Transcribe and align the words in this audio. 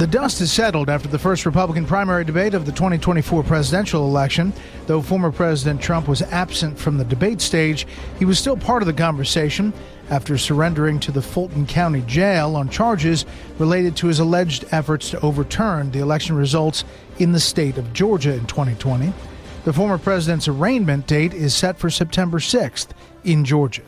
The 0.00 0.06
dust 0.06 0.40
is 0.40 0.50
settled 0.50 0.88
after 0.88 1.08
the 1.08 1.18
first 1.18 1.44
Republican 1.44 1.84
primary 1.84 2.24
debate 2.24 2.54
of 2.54 2.64
the 2.64 2.72
2024 2.72 3.42
presidential 3.42 4.06
election. 4.06 4.54
Though 4.86 5.02
former 5.02 5.30
President 5.30 5.82
Trump 5.82 6.08
was 6.08 6.22
absent 6.22 6.78
from 6.78 6.96
the 6.96 7.04
debate 7.04 7.42
stage, 7.42 7.86
he 8.18 8.24
was 8.24 8.38
still 8.38 8.56
part 8.56 8.82
of 8.82 8.86
the 8.86 8.94
conversation 8.94 9.74
after 10.08 10.38
surrendering 10.38 11.00
to 11.00 11.12
the 11.12 11.20
Fulton 11.20 11.66
County 11.66 12.00
Jail 12.06 12.56
on 12.56 12.70
charges 12.70 13.26
related 13.58 13.94
to 13.96 14.06
his 14.06 14.20
alleged 14.20 14.64
efforts 14.72 15.10
to 15.10 15.20
overturn 15.20 15.90
the 15.90 15.98
election 15.98 16.34
results 16.34 16.82
in 17.18 17.32
the 17.32 17.38
state 17.38 17.76
of 17.76 17.92
Georgia 17.92 18.32
in 18.32 18.46
2020. 18.46 19.12
The 19.64 19.72
former 19.74 19.98
president's 19.98 20.48
arraignment 20.48 21.08
date 21.08 21.34
is 21.34 21.54
set 21.54 21.78
for 21.78 21.90
September 21.90 22.38
6th 22.38 22.88
in 23.24 23.44
Georgia. 23.44 23.82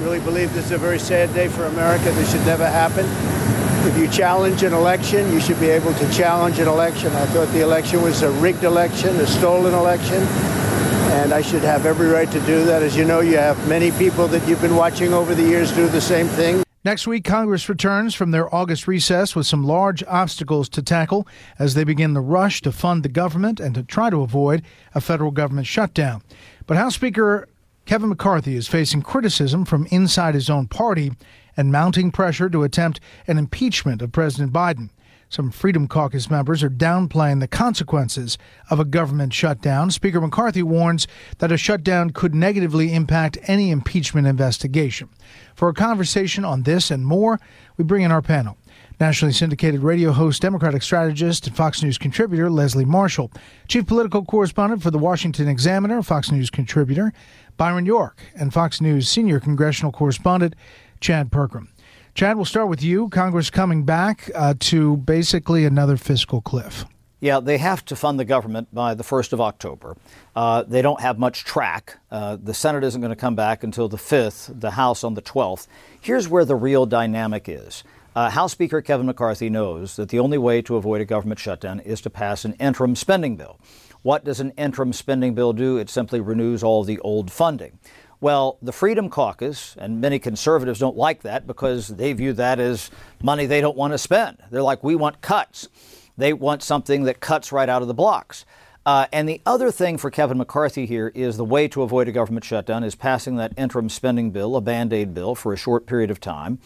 Really 0.00 0.20
believe 0.20 0.52
this 0.52 0.66
is 0.66 0.72
a 0.72 0.76
very 0.76 0.98
sad 0.98 1.32
day 1.32 1.48
for 1.48 1.64
America. 1.64 2.12
This 2.12 2.30
should 2.30 2.44
never 2.44 2.66
happen. 2.66 3.59
If 3.82 3.96
you 3.96 4.08
challenge 4.08 4.62
an 4.62 4.74
election, 4.74 5.32
you 5.32 5.40
should 5.40 5.58
be 5.58 5.70
able 5.70 5.94
to 5.94 6.12
challenge 6.12 6.58
an 6.58 6.68
election. 6.68 7.10
I 7.12 7.24
thought 7.26 7.48
the 7.48 7.62
election 7.62 8.02
was 8.02 8.20
a 8.22 8.30
rigged 8.32 8.62
election, 8.62 9.16
a 9.16 9.26
stolen 9.26 9.72
election, 9.72 10.22
and 11.12 11.32
I 11.32 11.40
should 11.40 11.62
have 11.62 11.86
every 11.86 12.08
right 12.08 12.30
to 12.30 12.40
do 12.40 12.62
that. 12.64 12.82
As 12.82 12.94
you 12.94 13.06
know, 13.06 13.20
you 13.20 13.38
have 13.38 13.66
many 13.66 13.90
people 13.92 14.28
that 14.28 14.46
you've 14.46 14.60
been 14.60 14.76
watching 14.76 15.14
over 15.14 15.34
the 15.34 15.42
years 15.42 15.72
do 15.72 15.88
the 15.88 16.00
same 16.00 16.26
thing. 16.28 16.62
Next 16.84 17.06
week, 17.06 17.24
Congress 17.24 17.70
returns 17.70 18.14
from 18.14 18.32
their 18.32 18.54
August 18.54 18.86
recess 18.86 19.34
with 19.34 19.46
some 19.46 19.64
large 19.64 20.04
obstacles 20.04 20.68
to 20.70 20.82
tackle 20.82 21.26
as 21.58 21.72
they 21.72 21.84
begin 21.84 22.12
the 22.12 22.20
rush 22.20 22.60
to 22.62 22.72
fund 22.72 23.02
the 23.02 23.08
government 23.08 23.60
and 23.60 23.74
to 23.74 23.82
try 23.82 24.10
to 24.10 24.20
avoid 24.20 24.62
a 24.94 25.00
federal 25.00 25.30
government 25.30 25.66
shutdown. 25.66 26.22
But 26.66 26.76
House 26.76 26.94
Speaker 26.94 27.48
Kevin 27.86 28.10
McCarthy 28.10 28.54
is 28.54 28.68
facing 28.68 29.02
criticism 29.02 29.64
from 29.64 29.86
inside 29.86 30.34
his 30.34 30.48
own 30.48 30.68
party 30.68 31.12
and 31.60 31.70
mounting 31.70 32.10
pressure 32.10 32.48
to 32.48 32.62
attempt 32.62 33.00
an 33.26 33.36
impeachment 33.36 34.00
of 34.00 34.10
President 34.10 34.50
Biden. 34.50 34.88
Some 35.28 35.50
Freedom 35.50 35.86
Caucus 35.86 36.30
members 36.30 36.62
are 36.62 36.70
downplaying 36.70 37.38
the 37.38 37.46
consequences 37.46 38.38
of 38.70 38.80
a 38.80 38.84
government 38.86 39.34
shutdown. 39.34 39.90
Speaker 39.90 40.22
McCarthy 40.22 40.62
warns 40.62 41.06
that 41.36 41.52
a 41.52 41.58
shutdown 41.58 42.10
could 42.10 42.34
negatively 42.34 42.94
impact 42.94 43.36
any 43.42 43.70
impeachment 43.70 44.26
investigation. 44.26 45.10
For 45.54 45.68
a 45.68 45.74
conversation 45.74 46.46
on 46.46 46.62
this 46.62 46.90
and 46.90 47.04
more, 47.04 47.38
we 47.76 47.84
bring 47.84 48.02
in 48.02 48.10
our 48.10 48.22
panel. 48.22 48.56
Nationally 48.98 49.32
syndicated 49.32 49.80
radio 49.80 50.12
host, 50.12 50.40
Democratic 50.40 50.82
strategist, 50.82 51.46
and 51.46 51.54
Fox 51.54 51.82
News 51.82 51.98
contributor 51.98 52.50
Leslie 52.50 52.84
Marshall, 52.86 53.30
chief 53.68 53.86
political 53.86 54.24
correspondent 54.24 54.82
for 54.82 54.90
the 54.90 54.98
Washington 54.98 55.46
Examiner, 55.46 56.02
Fox 56.02 56.32
News 56.32 56.48
contributor 56.48 57.12
Byron 57.56 57.84
York, 57.84 58.22
and 58.34 58.54
Fox 58.54 58.80
News 58.80 59.06
senior 59.06 59.38
congressional 59.38 59.92
correspondent 59.92 60.54
Chad 61.00 61.30
Pergram. 61.30 61.68
Chad, 62.14 62.36
we'll 62.36 62.44
start 62.44 62.68
with 62.68 62.82
you. 62.82 63.08
Congress 63.08 63.50
coming 63.50 63.84
back 63.84 64.30
uh, 64.34 64.54
to 64.60 64.96
basically 64.98 65.64
another 65.64 65.96
fiscal 65.96 66.40
cliff. 66.40 66.84
Yeah, 67.20 67.40
they 67.40 67.58
have 67.58 67.84
to 67.86 67.96
fund 67.96 68.18
the 68.18 68.24
government 68.24 68.74
by 68.74 68.94
the 68.94 69.04
1st 69.04 69.34
of 69.34 69.40
October. 69.42 69.96
Uh, 70.34 70.62
they 70.62 70.80
don't 70.80 71.00
have 71.00 71.18
much 71.18 71.44
track. 71.44 71.98
Uh, 72.10 72.36
the 72.42 72.54
Senate 72.54 72.82
isn't 72.82 73.00
going 73.00 73.10
to 73.10 73.16
come 73.16 73.34
back 73.34 73.62
until 73.62 73.88
the 73.88 73.98
5th, 73.98 74.58
the 74.58 74.72
House 74.72 75.04
on 75.04 75.14
the 75.14 75.22
12th. 75.22 75.66
Here's 76.00 76.28
where 76.28 76.46
the 76.46 76.56
real 76.56 76.86
dynamic 76.86 77.46
is. 77.46 77.84
Uh, 78.16 78.30
House 78.30 78.52
Speaker 78.52 78.80
Kevin 78.80 79.06
McCarthy 79.06 79.50
knows 79.50 79.96
that 79.96 80.08
the 80.08 80.18
only 80.18 80.38
way 80.38 80.62
to 80.62 80.76
avoid 80.76 81.00
a 81.00 81.04
government 81.04 81.38
shutdown 81.38 81.78
is 81.80 82.00
to 82.00 82.10
pass 82.10 82.44
an 82.44 82.54
interim 82.54 82.96
spending 82.96 83.36
bill. 83.36 83.60
What 84.02 84.24
does 84.24 84.40
an 84.40 84.52
interim 84.56 84.94
spending 84.94 85.34
bill 85.34 85.52
do? 85.52 85.76
It 85.76 85.90
simply 85.90 86.20
renews 86.20 86.62
all 86.62 86.84
the 86.84 86.98
old 87.00 87.30
funding. 87.30 87.78
Well, 88.22 88.58
the 88.60 88.72
Freedom 88.72 89.08
Caucus 89.08 89.76
and 89.78 90.00
many 90.00 90.18
conservatives 90.18 90.78
don't 90.78 90.96
like 90.96 91.22
that 91.22 91.46
because 91.46 91.88
they 91.88 92.12
view 92.12 92.34
that 92.34 92.60
as 92.60 92.90
money 93.22 93.46
they 93.46 93.62
don't 93.62 93.78
want 93.78 93.94
to 93.94 93.98
spend. 93.98 94.36
They're 94.50 94.62
like, 94.62 94.84
we 94.84 94.94
want 94.94 95.22
cuts. 95.22 95.68
They 96.18 96.34
want 96.34 96.62
something 96.62 97.04
that 97.04 97.20
cuts 97.20 97.50
right 97.50 97.68
out 97.68 97.80
of 97.80 97.88
the 97.88 97.94
blocks. 97.94 98.44
Uh, 98.84 99.06
and 99.10 99.26
the 99.26 99.40
other 99.46 99.70
thing 99.70 99.96
for 99.96 100.10
Kevin 100.10 100.36
McCarthy 100.36 100.84
here 100.84 101.10
is 101.14 101.38
the 101.38 101.44
way 101.46 101.66
to 101.68 101.80
avoid 101.82 102.08
a 102.08 102.12
government 102.12 102.44
shutdown 102.44 102.84
is 102.84 102.94
passing 102.94 103.36
that 103.36 103.54
interim 103.56 103.88
spending 103.88 104.30
bill, 104.30 104.54
a 104.54 104.60
band 104.60 104.92
aid 104.92 105.14
bill, 105.14 105.34
for 105.34 105.54
a 105.54 105.56
short 105.56 105.86
period 105.86 106.10
of 106.10 106.20
time, 106.20 106.58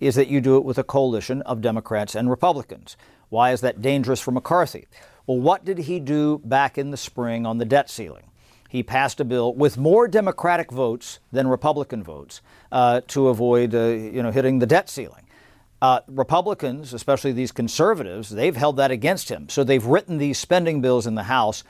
is 0.00 0.16
that 0.16 0.26
you 0.26 0.40
do 0.40 0.56
it 0.56 0.64
with 0.64 0.78
a 0.78 0.84
coalition 0.84 1.40
of 1.42 1.60
Democrats 1.60 2.16
and 2.16 2.28
Republicans. 2.30 2.96
Why 3.28 3.52
is 3.52 3.60
that 3.60 3.80
dangerous 3.80 4.20
for 4.20 4.32
McCarthy? 4.32 4.88
Well, 5.26 5.38
what 5.38 5.64
did 5.64 5.78
he 5.78 6.00
do 6.00 6.40
back 6.44 6.78
in 6.78 6.90
the 6.90 6.96
spring 6.96 7.46
on 7.46 7.58
the 7.58 7.64
debt 7.64 7.90
ceiling? 7.90 8.24
He 8.68 8.82
passed 8.82 9.20
a 9.20 9.24
bill 9.24 9.54
with 9.54 9.76
more 9.76 10.08
Democratic 10.08 10.70
votes 10.70 11.20
than 11.32 11.48
Republican 11.48 12.02
votes 12.02 12.40
uh, 12.72 13.00
to 13.08 13.28
avoid, 13.28 13.74
uh, 13.74 13.86
you 13.86 14.22
know, 14.22 14.30
hitting 14.30 14.58
the 14.58 14.66
debt 14.66 14.88
ceiling. 14.88 15.26
Uh, 15.82 16.00
Republicans, 16.08 16.94
especially 16.94 17.32
these 17.32 17.52
conservatives, 17.52 18.30
they've 18.30 18.56
held 18.56 18.76
that 18.76 18.90
against 18.90 19.28
him. 19.28 19.48
So 19.48 19.62
they've 19.62 19.84
written 19.84 20.18
these 20.18 20.38
spending 20.38 20.80
bills 20.80 21.06
in 21.06 21.14
the 21.14 21.24
House 21.24 21.64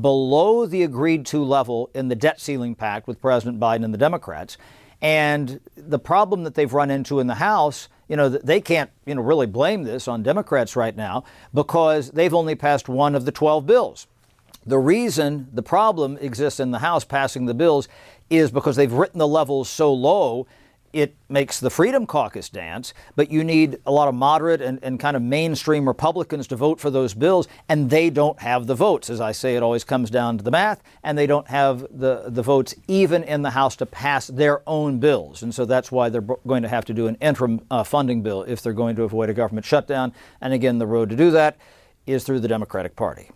below 0.00 0.66
the 0.66 0.82
agreed 0.82 1.26
to 1.26 1.44
level 1.44 1.90
in 1.94 2.08
the 2.08 2.14
debt 2.14 2.40
ceiling 2.40 2.74
pact 2.74 3.06
with 3.06 3.20
President 3.20 3.60
Biden 3.60 3.84
and 3.84 3.94
the 3.94 3.98
Democrats. 3.98 4.56
And 5.00 5.60
the 5.76 5.98
problem 5.98 6.44
that 6.44 6.54
they've 6.54 6.72
run 6.72 6.90
into 6.90 7.20
in 7.20 7.26
the 7.26 7.34
House, 7.34 7.88
you 8.08 8.16
know, 8.16 8.28
they 8.28 8.60
can't, 8.60 8.90
you 9.04 9.14
know, 9.14 9.22
really 9.22 9.46
blame 9.46 9.82
this 9.82 10.08
on 10.08 10.22
Democrats 10.22 10.76
right 10.76 10.96
now 10.96 11.24
because 11.52 12.10
they've 12.12 12.32
only 12.32 12.54
passed 12.54 12.88
one 12.88 13.14
of 13.14 13.24
the 13.24 13.32
12 13.32 13.66
bills. 13.66 14.06
The 14.64 14.78
reason 14.78 15.48
the 15.52 15.62
problem 15.62 16.18
exists 16.20 16.60
in 16.60 16.70
the 16.70 16.78
House 16.78 17.04
passing 17.04 17.46
the 17.46 17.54
bills 17.54 17.88
is 18.30 18.50
because 18.50 18.76
they've 18.76 18.92
written 18.92 19.18
the 19.18 19.26
levels 19.26 19.68
so 19.68 19.92
low, 19.92 20.46
it 20.92 21.16
makes 21.28 21.58
the 21.58 21.70
Freedom 21.70 22.06
Caucus 22.06 22.50
dance, 22.50 22.92
but 23.16 23.30
you 23.30 23.42
need 23.42 23.78
a 23.86 23.90
lot 23.90 24.08
of 24.08 24.14
moderate 24.14 24.60
and, 24.60 24.78
and 24.82 25.00
kind 25.00 25.16
of 25.16 25.22
mainstream 25.22 25.88
Republicans 25.88 26.46
to 26.48 26.56
vote 26.56 26.78
for 26.78 26.90
those 26.90 27.14
bills, 27.14 27.48
and 27.68 27.88
they 27.88 28.10
don't 28.10 28.38
have 28.40 28.66
the 28.66 28.74
votes. 28.74 29.08
As 29.08 29.20
I 29.20 29.32
say, 29.32 29.56
it 29.56 29.62
always 29.62 29.84
comes 29.84 30.10
down 30.10 30.36
to 30.38 30.44
the 30.44 30.50
math, 30.50 30.82
and 31.02 31.16
they 31.16 31.26
don't 31.26 31.48
have 31.48 31.86
the, 31.90 32.24
the 32.28 32.42
votes 32.42 32.74
even 32.88 33.24
in 33.24 33.42
the 33.42 33.50
House 33.50 33.74
to 33.76 33.86
pass 33.86 34.26
their 34.26 34.62
own 34.66 34.98
bills. 34.98 35.42
And 35.42 35.54
so 35.54 35.64
that's 35.64 35.90
why 35.90 36.10
they're 36.10 36.20
going 36.20 36.62
to 36.62 36.68
have 36.68 36.84
to 36.84 36.94
do 36.94 37.06
an 37.06 37.16
interim 37.16 37.62
uh, 37.70 37.84
funding 37.84 38.22
bill 38.22 38.42
if 38.42 38.60
they're 38.60 38.72
going 38.74 38.96
to 38.96 39.04
avoid 39.04 39.30
a 39.30 39.34
government 39.34 39.64
shutdown. 39.64 40.12
And 40.42 40.52
again, 40.52 40.78
the 40.78 40.86
road 40.86 41.08
to 41.10 41.16
do 41.16 41.30
that 41.30 41.56
is 42.06 42.22
through 42.22 42.40
the 42.40 42.48
Democratic 42.48 42.96
Party. 42.96 43.30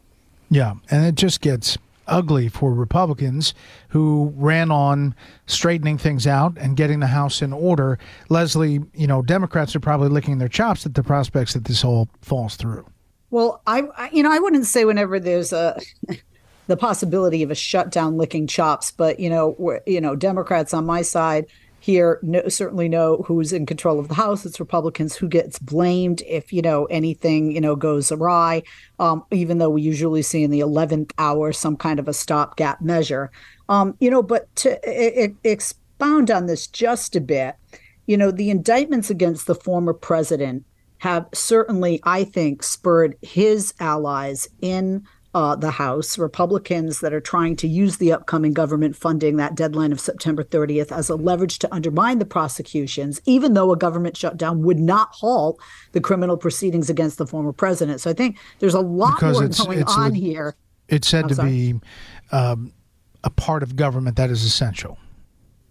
Yeah, 0.50 0.75
and 0.90 1.04
it 1.04 1.14
just 1.14 1.40
gets 1.40 1.76
ugly 2.06 2.48
for 2.48 2.72
Republicans 2.72 3.54
who 3.88 4.32
ran 4.37 4.70
on 4.70 5.14
straightening 5.46 5.98
things 5.98 6.26
out 6.26 6.56
and 6.58 6.76
getting 6.76 7.00
the 7.00 7.06
House 7.08 7.43
in 7.43 7.52
order. 7.52 7.98
Leslie, 8.28 8.81
you 8.94 9.06
know, 9.06 9.22
Democrats 9.22 9.75
are 9.75 9.81
probably 9.81 10.08
licking 10.08 10.38
their 10.38 10.48
chops 10.48 10.87
at 10.87 10.94
the 10.94 11.02
prospects 11.02 11.54
that 11.54 11.64
this 11.64 11.84
all 11.84 12.08
falls 12.22 12.56
through. 12.56 12.87
Well, 13.31 13.60
I, 13.66 13.82
I 13.96 14.10
you 14.12 14.22
know, 14.22 14.31
I 14.31 14.38
wouldn't 14.38 14.66
say 14.66 14.84
whenever 14.84 15.19
there's 15.19 15.52
a 15.52 15.81
the 16.66 16.76
possibility 16.76 17.42
of 17.42 17.50
a 17.50 17.54
shutdown 17.54 18.16
licking 18.16 18.46
chops, 18.46 18.90
but 18.90 19.20
you 19.20 19.31
know, 19.31 19.81
you 19.87 20.00
know, 20.00 20.16
Democrats 20.16 20.72
on 20.75 20.87
my 20.87 21.02
side 21.02 21.46
here 21.86 22.18
no, 22.20 22.48
certainly 22.48 22.88
know 22.88 23.24
who's 23.28 23.52
in 23.52 23.64
control 23.64 24.00
of 24.00 24.08
the 24.08 24.14
House. 24.14 24.44
It's 24.44 24.58
Republicans 24.58 25.14
who 25.14 25.28
gets 25.28 25.60
blamed 25.60 26.20
if 26.26 26.52
you 26.52 26.60
know 26.60 26.86
anything 26.86 27.52
you 27.52 27.60
know 27.60 27.76
goes 27.76 28.10
awry. 28.10 28.64
Um, 28.98 29.24
even 29.30 29.58
though 29.58 29.70
we 29.70 29.82
usually 29.82 30.22
see 30.22 30.42
in 30.42 30.50
the 30.50 30.60
eleventh 30.60 31.12
hour 31.16 31.52
some 31.52 31.76
kind 31.76 32.00
of 32.00 32.08
a 32.08 32.12
stopgap 32.12 32.80
measure. 32.80 33.30
Um, 33.68 33.96
you 34.00 34.10
know, 34.10 34.22
but 34.22 34.54
to 34.56 35.32
expound 35.44 36.30
on 36.30 36.46
this 36.46 36.66
just 36.66 37.14
a 37.14 37.20
bit, 37.20 37.54
you 38.06 38.16
know, 38.16 38.32
the 38.32 38.50
indictments 38.50 39.08
against 39.08 39.46
the 39.46 39.54
former 39.54 39.94
president 39.94 40.64
have 40.98 41.28
certainly, 41.34 42.00
I 42.02 42.24
think, 42.24 42.64
spurred 42.64 43.16
his 43.22 43.74
allies 43.78 44.48
in 44.60 45.04
uh, 45.36 45.54
the 45.54 45.72
House, 45.72 46.16
Republicans 46.16 47.00
that 47.00 47.12
are 47.12 47.20
trying 47.20 47.56
to 47.56 47.68
use 47.68 47.98
the 47.98 48.10
upcoming 48.10 48.54
government 48.54 48.96
funding, 48.96 49.36
that 49.36 49.54
deadline 49.54 49.92
of 49.92 50.00
September 50.00 50.42
30th, 50.42 50.90
as 50.90 51.10
a 51.10 51.14
leverage 51.14 51.58
to 51.58 51.74
undermine 51.74 52.18
the 52.18 52.24
prosecutions, 52.24 53.20
even 53.26 53.52
though 53.52 53.70
a 53.70 53.76
government 53.76 54.16
shutdown 54.16 54.62
would 54.62 54.78
not 54.78 55.10
halt 55.12 55.60
the 55.92 56.00
criminal 56.00 56.38
proceedings 56.38 56.88
against 56.88 57.18
the 57.18 57.26
former 57.26 57.52
president. 57.52 58.00
So 58.00 58.08
I 58.08 58.14
think 58.14 58.38
there's 58.60 58.72
a 58.72 58.80
lot 58.80 59.16
because 59.16 59.36
more 59.36 59.44
it's, 59.44 59.62
going 59.62 59.78
it's 59.80 59.94
on 59.94 60.14
here. 60.14 60.56
It's 60.88 61.06
said 61.06 61.24
I'm 61.24 61.28
to 61.28 61.34
sorry. 61.34 61.50
be 61.50 61.80
um, 62.32 62.72
a 63.22 63.28
part 63.28 63.62
of 63.62 63.76
government 63.76 64.16
that 64.16 64.30
is 64.30 64.42
essential. 64.42 64.96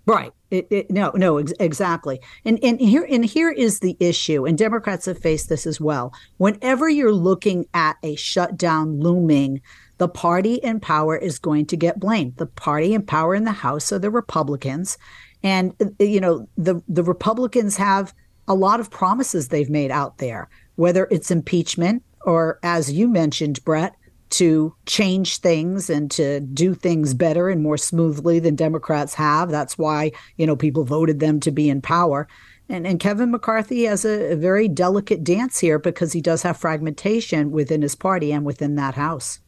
Right. 0.06 0.32
It, 0.52 0.68
it, 0.70 0.92
no, 0.92 1.12
no, 1.16 1.38
ex- 1.38 1.54
exactly. 1.60 2.22
And 2.46 2.60
and 2.64 2.80
here 2.80 3.06
and 3.10 3.26
here 3.26 3.52
is 3.52 3.80
the 3.80 3.98
issue. 4.00 4.46
And 4.46 4.58
Democrats 4.58 5.06
have 5.08 5.18
faced 5.18 5.50
this 5.50 5.66
as 5.66 5.82
well. 5.82 6.14
Whenever 6.38 6.88
you're 6.88 7.12
looking 7.12 7.66
at 7.74 7.98
a 8.04 8.16
shutdown 8.16 9.00
looming, 9.00 9.62
the 9.98 10.08
party 10.08 10.56
in 10.56 10.80
power 10.80 11.18
is 11.18 11.40
going 11.40 11.66
to 11.68 11.78
get 11.78 12.00
blamed. 12.00 12.38
The 12.38 12.46
party 12.46 12.94
in 12.94 13.06
power 13.06 13.34
in 13.34 13.46
the 13.46 13.52
House 13.52 13.92
are 13.92 14.00
the 14.00 14.12
Republicans, 14.12 14.98
and 15.42 15.74
uh, 15.82 16.04
you 16.04 16.22
know 16.22 16.48
the 16.56 16.82
the 16.88 17.04
Republicans 17.04 17.78
have 17.78 18.14
a 18.48 18.54
lot 18.54 18.80
of 18.80 18.92
promises 18.92 19.48
they've 19.48 19.70
made 19.70 19.92
out 19.92 20.20
there, 20.20 20.48
whether 20.76 21.08
it's 21.10 21.32
impeachment 21.32 22.04
or, 22.26 22.60
as 22.64 22.92
you 22.92 23.08
mentioned, 23.08 23.64
Bret, 23.64 23.96
to 24.36 24.76
change 24.86 25.38
things 25.38 25.90
and 25.90 26.12
to 26.12 26.42
do 26.42 26.74
things 26.74 27.14
better 27.14 27.48
and 27.48 27.64
more 27.64 27.78
smoothly 27.78 28.40
than 28.40 28.56
Democrats 28.56 29.14
have. 29.14 29.50
That's 29.50 29.78
why, 29.78 30.12
you 30.36 30.46
know, 30.46 30.58
people 30.58 30.84
voted 30.84 31.22
them 31.22 31.40
to 31.40 31.52
be 31.52 31.70
in 31.70 31.82
power. 31.82 32.28
And, 32.68 32.86
and 32.86 33.00
Kevin 33.00 33.32
McCarthy 33.32 33.84
has 33.84 34.04
a, 34.04 34.34
a 34.34 34.36
very 34.36 34.68
delicate 34.68 35.24
dance 35.24 35.60
here 35.60 35.80
because 35.80 36.12
he 36.12 36.20
does 36.20 36.42
have 36.42 36.58
fragmentation 36.58 37.52
within 37.52 37.82
his 37.82 37.96
party 37.96 38.34
and 38.34 38.46
within 38.46 38.76
that 38.76 38.96
House. 38.96 39.40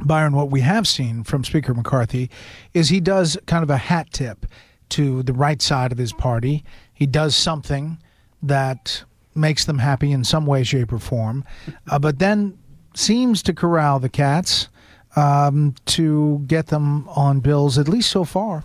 Byron, 0.00 0.34
what 0.34 0.50
we 0.50 0.60
have 0.62 0.88
seen 0.88 1.22
from 1.22 1.44
Speaker 1.44 1.72
McCarthy 1.72 2.28
is 2.74 2.88
he 2.88 3.00
does 3.00 3.38
kind 3.46 3.62
of 3.62 3.70
a 3.70 3.76
hat 3.76 4.08
tip 4.12 4.44
to 4.90 5.22
the 5.22 5.32
right 5.32 5.62
side 5.62 5.92
of 5.92 5.98
his 5.98 6.12
party. 6.12 6.64
He 6.92 7.06
does 7.06 7.36
something 7.36 7.98
that 8.42 9.04
makes 9.36 9.66
them 9.66 9.78
happy 9.78 10.10
in 10.10 10.24
some 10.24 10.46
way, 10.46 10.64
shape, 10.64 10.92
or 10.92 10.98
form, 10.98 11.44
uh, 11.88 11.98
but 11.98 12.18
then 12.18 12.58
seems 12.96 13.42
to 13.42 13.52
corral 13.52 13.98
the 14.00 14.08
cats 14.08 14.68
um, 15.16 15.74
to 15.86 16.42
get 16.46 16.68
them 16.68 17.08
on 17.08 17.40
bills, 17.40 17.78
at 17.78 17.88
least 17.88 18.10
so 18.10 18.24
far. 18.24 18.64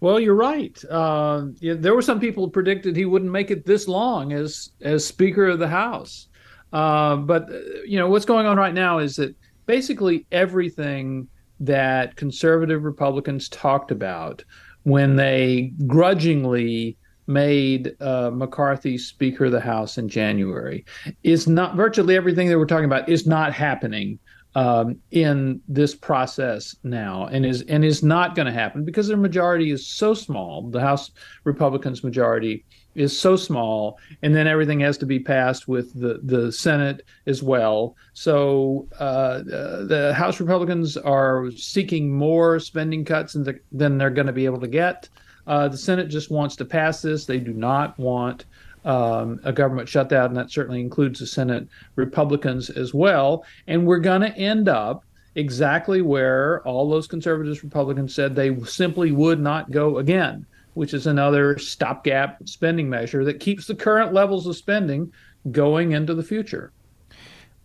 Well, 0.00 0.18
you're 0.18 0.34
right. 0.34 0.82
Uh, 0.90 1.46
there 1.60 1.94
were 1.94 2.02
some 2.02 2.18
people 2.18 2.48
predicted 2.48 2.96
he 2.96 3.04
wouldn't 3.04 3.30
make 3.30 3.52
it 3.52 3.64
this 3.64 3.86
long 3.86 4.32
as 4.32 4.70
as 4.80 5.06
Speaker 5.06 5.46
of 5.46 5.60
the 5.60 5.68
House. 5.68 6.26
Uh, 6.72 7.16
but 7.16 7.48
uh, 7.50 7.58
you 7.86 7.98
know 7.98 8.08
what's 8.08 8.24
going 8.24 8.46
on 8.46 8.56
right 8.56 8.74
now 8.74 8.98
is 8.98 9.14
that 9.16 9.36
basically 9.66 10.26
everything 10.32 11.28
that 11.60 12.16
conservative 12.16 12.82
Republicans 12.82 13.48
talked 13.48 13.92
about 13.92 14.44
when 14.82 15.14
they 15.14 15.72
grudgingly 15.86 16.96
made 17.32 17.94
uh, 18.00 18.30
McCarthy 18.30 18.98
Speaker 18.98 19.46
of 19.46 19.52
the 19.52 19.60
House 19.60 19.98
in 19.98 20.08
January 20.08 20.84
is 21.22 21.48
not 21.48 21.76
virtually 21.76 22.16
everything 22.16 22.48
that 22.48 22.58
we're 22.58 22.66
talking 22.66 22.84
about 22.84 23.08
is 23.08 23.26
not 23.26 23.52
happening 23.52 24.18
um, 24.54 24.96
in 25.10 25.60
this 25.66 25.94
process 25.94 26.76
now, 26.82 27.26
and 27.26 27.46
is 27.46 27.62
and 27.62 27.84
is 27.84 28.02
not 28.02 28.34
going 28.34 28.46
to 28.46 28.52
happen 28.52 28.84
because 28.84 29.08
their 29.08 29.16
majority 29.16 29.70
is 29.70 29.86
so 29.86 30.12
small. 30.12 30.68
The 30.68 30.80
House 30.80 31.10
Republicans' 31.44 32.04
majority 32.04 32.64
is 32.94 33.18
so 33.18 33.36
small, 33.36 33.98
and 34.22 34.34
then 34.34 34.46
everything 34.46 34.80
has 34.80 34.98
to 34.98 35.06
be 35.06 35.18
passed 35.18 35.68
with 35.68 35.98
the 35.98 36.20
the 36.22 36.52
Senate 36.52 37.02
as 37.26 37.42
well. 37.42 37.96
So 38.12 38.88
uh, 39.00 39.02
uh, 39.02 39.84
the 39.84 40.12
House 40.14 40.38
Republicans 40.38 40.98
are 40.98 41.50
seeking 41.52 42.12
more 42.14 42.58
spending 42.60 43.04
cuts 43.06 43.32
than, 43.32 43.58
than 43.70 43.96
they're 43.96 44.10
going 44.10 44.26
to 44.26 44.32
be 44.34 44.44
able 44.44 44.60
to 44.60 44.68
get. 44.68 45.08
Uh, 45.46 45.68
the 45.68 45.78
Senate 45.78 46.08
just 46.08 46.30
wants 46.30 46.56
to 46.56 46.64
pass 46.64 47.02
this. 47.02 47.26
They 47.26 47.38
do 47.38 47.52
not 47.52 47.98
want 47.98 48.44
um, 48.84 49.40
a 49.44 49.52
government 49.52 49.88
shutdown, 49.88 50.26
and 50.26 50.36
that 50.36 50.50
certainly 50.50 50.80
includes 50.80 51.20
the 51.20 51.26
Senate 51.26 51.66
Republicans 51.96 52.70
as 52.70 52.94
well. 52.94 53.44
And 53.66 53.86
we're 53.86 53.98
going 53.98 54.22
to 54.22 54.36
end 54.36 54.68
up 54.68 55.04
exactly 55.34 56.02
where 56.02 56.60
all 56.66 56.90
those 56.90 57.06
conservatives 57.06 57.64
Republicans 57.64 58.14
said 58.14 58.34
they 58.34 58.58
simply 58.64 59.12
would 59.12 59.40
not 59.40 59.70
go 59.70 59.98
again, 59.98 60.44
which 60.74 60.94
is 60.94 61.06
another 61.06 61.58
stopgap 61.58 62.46
spending 62.46 62.88
measure 62.88 63.24
that 63.24 63.40
keeps 63.40 63.66
the 63.66 63.74
current 63.74 64.12
levels 64.12 64.46
of 64.46 64.56
spending 64.56 65.12
going 65.50 65.92
into 65.92 66.14
the 66.14 66.22
future. 66.22 66.72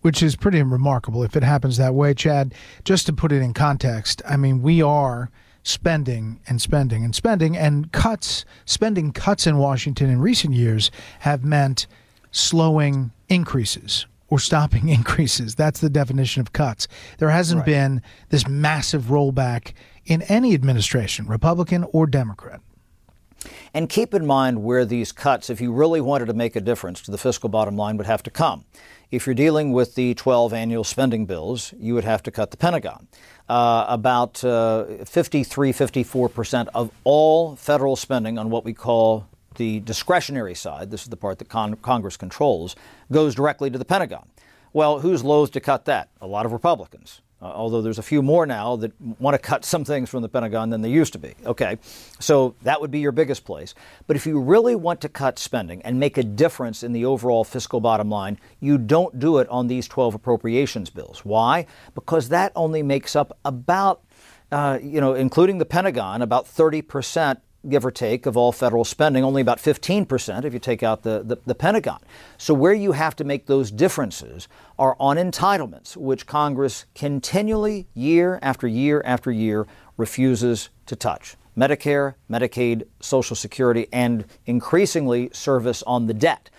Which 0.02 0.24
is 0.24 0.36
pretty 0.36 0.62
remarkable 0.62 1.24
if 1.24 1.36
it 1.36 1.44
happens 1.44 1.78
that 1.78 1.96
way, 1.96 2.14
Chad. 2.14 2.54
Just 2.86 3.08
to 3.08 3.14
put 3.14 3.32
it 3.32 3.42
in 3.42 3.54
context, 3.54 4.22
I 4.28 4.38
mean, 4.38 4.62
we 4.62 4.82
are 4.82 5.30
spending 5.68 6.40
and 6.48 6.62
spending 6.62 7.04
and 7.04 7.14
spending 7.14 7.58
and 7.58 7.92
cuts 7.92 8.46
spending 8.66 9.12
cuts 9.12 9.46
in 9.46 9.58
Washington 9.58 10.10
in 10.10 10.20
recent 10.22 10.54
years 10.54 10.90
have 11.20 11.44
meant 11.44 11.88
slowing 12.32 13.12
increases 13.30 14.06
or 14.30 14.40
stopping 14.40 14.90
increases 15.00 15.56
that's 15.56 15.80
the 15.80 15.90
definition 15.90 16.40
of 16.42 16.54
cuts 16.54 16.88
there 17.20 17.30
hasn't 17.30 17.60
Right. 17.60 17.66
been 17.66 18.02
this 18.30 18.48
massive 18.48 19.04
rollback 19.06 19.74
in 20.06 20.22
any 20.24 20.54
administration 20.54 21.26
republican 21.28 21.84
or 21.92 22.08
democrat 22.08 22.62
And 23.74 23.88
keep 23.90 24.14
in 24.14 24.26
mind 24.26 24.64
where 24.64 24.84
these 24.86 25.12
cuts, 25.12 25.50
if 25.50 25.62
you 25.62 25.72
really 25.72 26.02
wanted 26.02 26.26
to 26.26 26.34
make 26.34 26.56
a 26.56 26.62
difference 26.62 27.02
to 27.04 27.12
the 27.12 27.18
fiscal 27.18 27.50
bottom 27.50 27.78
line, 27.78 27.96
would 27.98 28.08
have 28.08 28.24
to 28.24 28.32
come. 28.32 28.66
If 29.12 29.26
you're 29.26 29.36
dealing 29.36 29.72
with 29.74 29.94
the 29.96 30.16
12 30.16 30.54
annual 30.54 30.84
spending 30.84 31.26
bills, 31.28 31.74
you 31.80 31.94
would 31.94 32.04
have 32.04 32.24
to 32.24 32.32
cut 32.32 32.50
the 32.52 32.58
Pentagon. 32.58 33.08
Uh, 33.50 33.86
about 33.88 34.44
uh, 34.44 34.84
53, 35.06 35.72
54% 35.72 36.68
of 36.74 36.92
all 37.06 37.56
federal 37.56 37.96
spending 37.96 38.38
on 38.38 38.50
what 38.50 38.66
we 38.66 38.74
call 38.74 39.26
the 39.56 39.80
discretionary 39.80 40.54
side, 40.54 40.92
this 40.92 41.04
is 41.04 41.08
the 41.08 41.16
part 41.16 41.40
that 41.40 41.48
con- 41.48 41.76
Congress 41.76 42.18
controls, 42.18 42.76
goes 43.10 43.36
directly 43.36 43.70
to 43.70 43.78
the 43.78 43.86
Pentagon. 43.86 44.28
Well, 44.74 45.00
who's 45.00 45.24
loath 45.24 45.52
to 45.52 45.62
cut 45.62 45.86
that? 45.86 46.10
A 46.20 46.28
lot 46.28 46.46
of 46.46 46.52
Republicans. 46.52 47.22
Uh, 47.40 47.46
although 47.46 47.84
there's 47.84 48.00
a 48.00 48.04
few 48.04 48.24
more 48.24 48.48
now 48.48 48.76
that 48.76 48.92
want 49.00 49.36
to 49.36 49.38
cut 49.38 49.64
some 49.64 49.86
things 49.86 50.10
from 50.10 50.24
the 50.24 50.30
Pentagon 50.30 50.72
than 50.72 50.82
they 50.82 50.90
used 50.90 51.14
to 51.14 51.20
be. 51.20 51.36
Okay, 51.46 51.78
so 52.20 52.56
that 52.64 52.82
would 52.82 52.90
be 52.90 53.00
your 53.00 53.12
biggest 53.12 53.46
place. 53.46 53.76
But 54.08 54.16
if 54.16 54.26
you 54.26 54.40
really 54.40 54.76
want 54.76 55.02
to 55.02 55.10
cut 55.10 55.38
spending 55.38 55.82
and 55.84 56.00
make 56.00 56.18
a 56.18 56.24
difference 56.24 56.82
in 56.82 56.94
the 56.94 57.06
overall 57.06 57.44
fiscal 57.44 57.80
bottom 57.80 58.10
line, 58.10 58.40
you 58.60 58.80
don't 58.80 59.20
do 59.20 59.38
it 59.38 59.48
on 59.50 59.68
these 59.68 59.88
12 59.88 60.16
appropriations 60.16 60.90
bills. 60.90 61.24
Why? 61.24 61.68
Because 61.94 62.30
that 62.30 62.52
only 62.56 62.82
makes 62.82 63.16
up 63.16 63.38
about, 63.46 64.02
uh, 64.52 64.80
you 64.82 65.00
know, 65.00 65.14
including 65.14 65.60
the 65.60 65.66
Pentagon, 65.66 66.24
about 66.24 66.48
30 66.48 66.82
percent 66.82 67.40
give 67.70 67.86
or 67.86 67.92
take, 67.92 68.26
of 68.26 68.38
all 68.38 68.52
federal 68.52 68.86
spending, 68.86 69.24
only 69.24 69.42
about 69.42 69.58
15% 69.60 70.46
if 70.46 70.54
you 70.54 70.60
take 70.60 70.84
out 70.84 71.04
the, 71.04 71.24
the, 71.24 71.38
the, 71.46 71.56
Pentagon. 71.56 72.00
So, 72.38 72.54
where 72.54 72.74
you 72.74 72.92
have 72.94 73.16
to 73.18 73.24
make 73.24 73.46
those 73.46 73.72
differences 73.72 74.48
are 74.78 74.96
on 75.00 75.18
entitlements, 75.18 75.96
which 75.98 76.26
Congress 76.26 76.86
continually, 76.96 77.88
year 77.94 78.40
after 78.42 78.68
year 78.68 79.02
after 79.06 79.32
year, 79.32 79.68
refuses 79.98 80.70
to 80.86 80.96
touch. 80.96 81.36
Medicare, 81.58 82.14
Medicaid, 82.30 82.86
Social 83.00 83.36
Security, 83.36 83.88
and 83.92 84.26
increasingly 84.46 85.30
service 85.34 85.82
on 85.84 86.06
the 86.06 86.14
debt. 86.14 86.50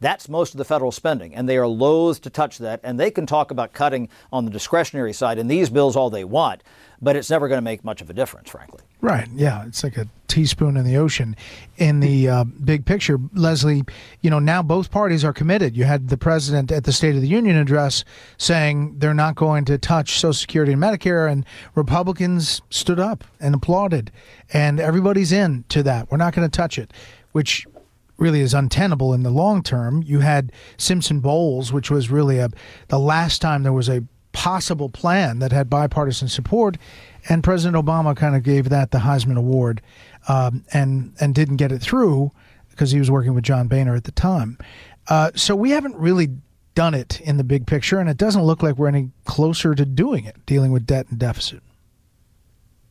That's 0.00 0.28
most 0.28 0.52
of 0.52 0.58
the 0.58 0.66
federal 0.66 0.92
spending, 0.92 1.34
and 1.34 1.48
they 1.48 1.56
are 1.56 1.66
loath 1.66 2.20
to 2.22 2.30
touch 2.30 2.58
that. 2.58 2.80
And 2.82 3.00
they 3.00 3.10
can 3.10 3.24
talk 3.24 3.50
about 3.50 3.72
cutting 3.72 4.10
on 4.30 4.44
the 4.44 4.50
discretionary 4.50 5.14
side 5.14 5.38
in 5.38 5.48
these 5.48 5.70
bills 5.70 5.96
all 5.96 6.10
they 6.10 6.24
want, 6.24 6.62
but 7.00 7.16
it's 7.16 7.30
never 7.30 7.48
going 7.48 7.56
to 7.58 7.62
make 7.62 7.84
much 7.84 8.02
of 8.02 8.10
a 8.10 8.12
difference, 8.12 8.50
frankly. 8.50 8.82
Right. 9.00 9.28
Yeah. 9.34 9.64
It's 9.64 9.82
like 9.82 9.96
a 9.96 10.06
teaspoon 10.34 10.76
in 10.76 10.84
the 10.84 10.96
ocean. 10.96 11.36
In 11.76 12.00
the 12.00 12.28
uh, 12.28 12.44
big 12.44 12.84
picture, 12.84 13.18
Leslie, 13.34 13.84
you 14.20 14.30
know, 14.30 14.40
now 14.40 14.64
both 14.64 14.90
parties 14.90 15.24
are 15.24 15.32
committed. 15.32 15.76
You 15.76 15.84
had 15.84 16.08
the 16.08 16.16
president 16.16 16.72
at 16.72 16.82
the 16.82 16.92
State 16.92 17.14
of 17.14 17.20
the 17.20 17.28
Union 17.28 17.56
address 17.56 18.04
saying 18.36 18.98
they're 18.98 19.14
not 19.14 19.36
going 19.36 19.64
to 19.66 19.78
touch 19.78 20.18
Social 20.18 20.32
Security 20.32 20.72
and 20.72 20.82
Medicare, 20.82 21.30
and 21.30 21.46
Republicans 21.76 22.62
stood 22.68 22.98
up 22.98 23.22
and 23.38 23.54
applauded. 23.54 24.10
And 24.52 24.80
everybody's 24.80 25.30
in 25.30 25.64
to 25.68 25.84
that. 25.84 26.10
We're 26.10 26.16
not 26.16 26.34
going 26.34 26.50
to 26.50 26.56
touch 26.56 26.78
it, 26.78 26.92
which 27.30 27.64
really 28.16 28.40
is 28.40 28.54
untenable 28.54 29.14
in 29.14 29.22
the 29.22 29.30
long 29.30 29.62
term. 29.62 30.02
You 30.02 30.18
had 30.18 30.50
Simpson 30.76 31.20
Bowles, 31.20 31.72
which 31.72 31.92
was 31.92 32.10
really 32.10 32.38
a 32.38 32.48
the 32.88 32.98
last 32.98 33.40
time 33.40 33.62
there 33.62 33.72
was 33.72 33.88
a 33.88 34.02
possible 34.32 34.88
plan 34.88 35.38
that 35.38 35.52
had 35.52 35.70
bipartisan 35.70 36.26
support, 36.26 36.76
and 37.28 37.42
President 37.42 37.82
Obama 37.82 38.16
kind 38.16 38.36
of 38.36 38.42
gave 38.42 38.68
that 38.68 38.90
the 38.90 38.98
Heisman 38.98 39.36
Award, 39.36 39.80
um, 40.28 40.64
and 40.72 41.14
and 41.20 41.34
didn't 41.34 41.56
get 41.56 41.72
it 41.72 41.80
through 41.80 42.32
because 42.70 42.90
he 42.90 42.98
was 42.98 43.10
working 43.10 43.34
with 43.34 43.44
John 43.44 43.68
Boehner 43.68 43.94
at 43.94 44.04
the 44.04 44.12
time. 44.12 44.58
Uh, 45.08 45.30
so 45.34 45.54
we 45.54 45.70
haven't 45.70 45.96
really 45.96 46.28
done 46.74 46.94
it 46.94 47.20
in 47.20 47.36
the 47.36 47.44
big 47.44 47.66
picture, 47.66 47.98
and 47.98 48.08
it 48.10 48.16
doesn't 48.16 48.42
look 48.42 48.62
like 48.62 48.76
we're 48.76 48.88
any 48.88 49.10
closer 49.24 49.74
to 49.74 49.84
doing 49.84 50.24
it, 50.24 50.44
dealing 50.46 50.72
with 50.72 50.86
debt 50.86 51.06
and 51.08 51.18
deficit. 51.18 51.62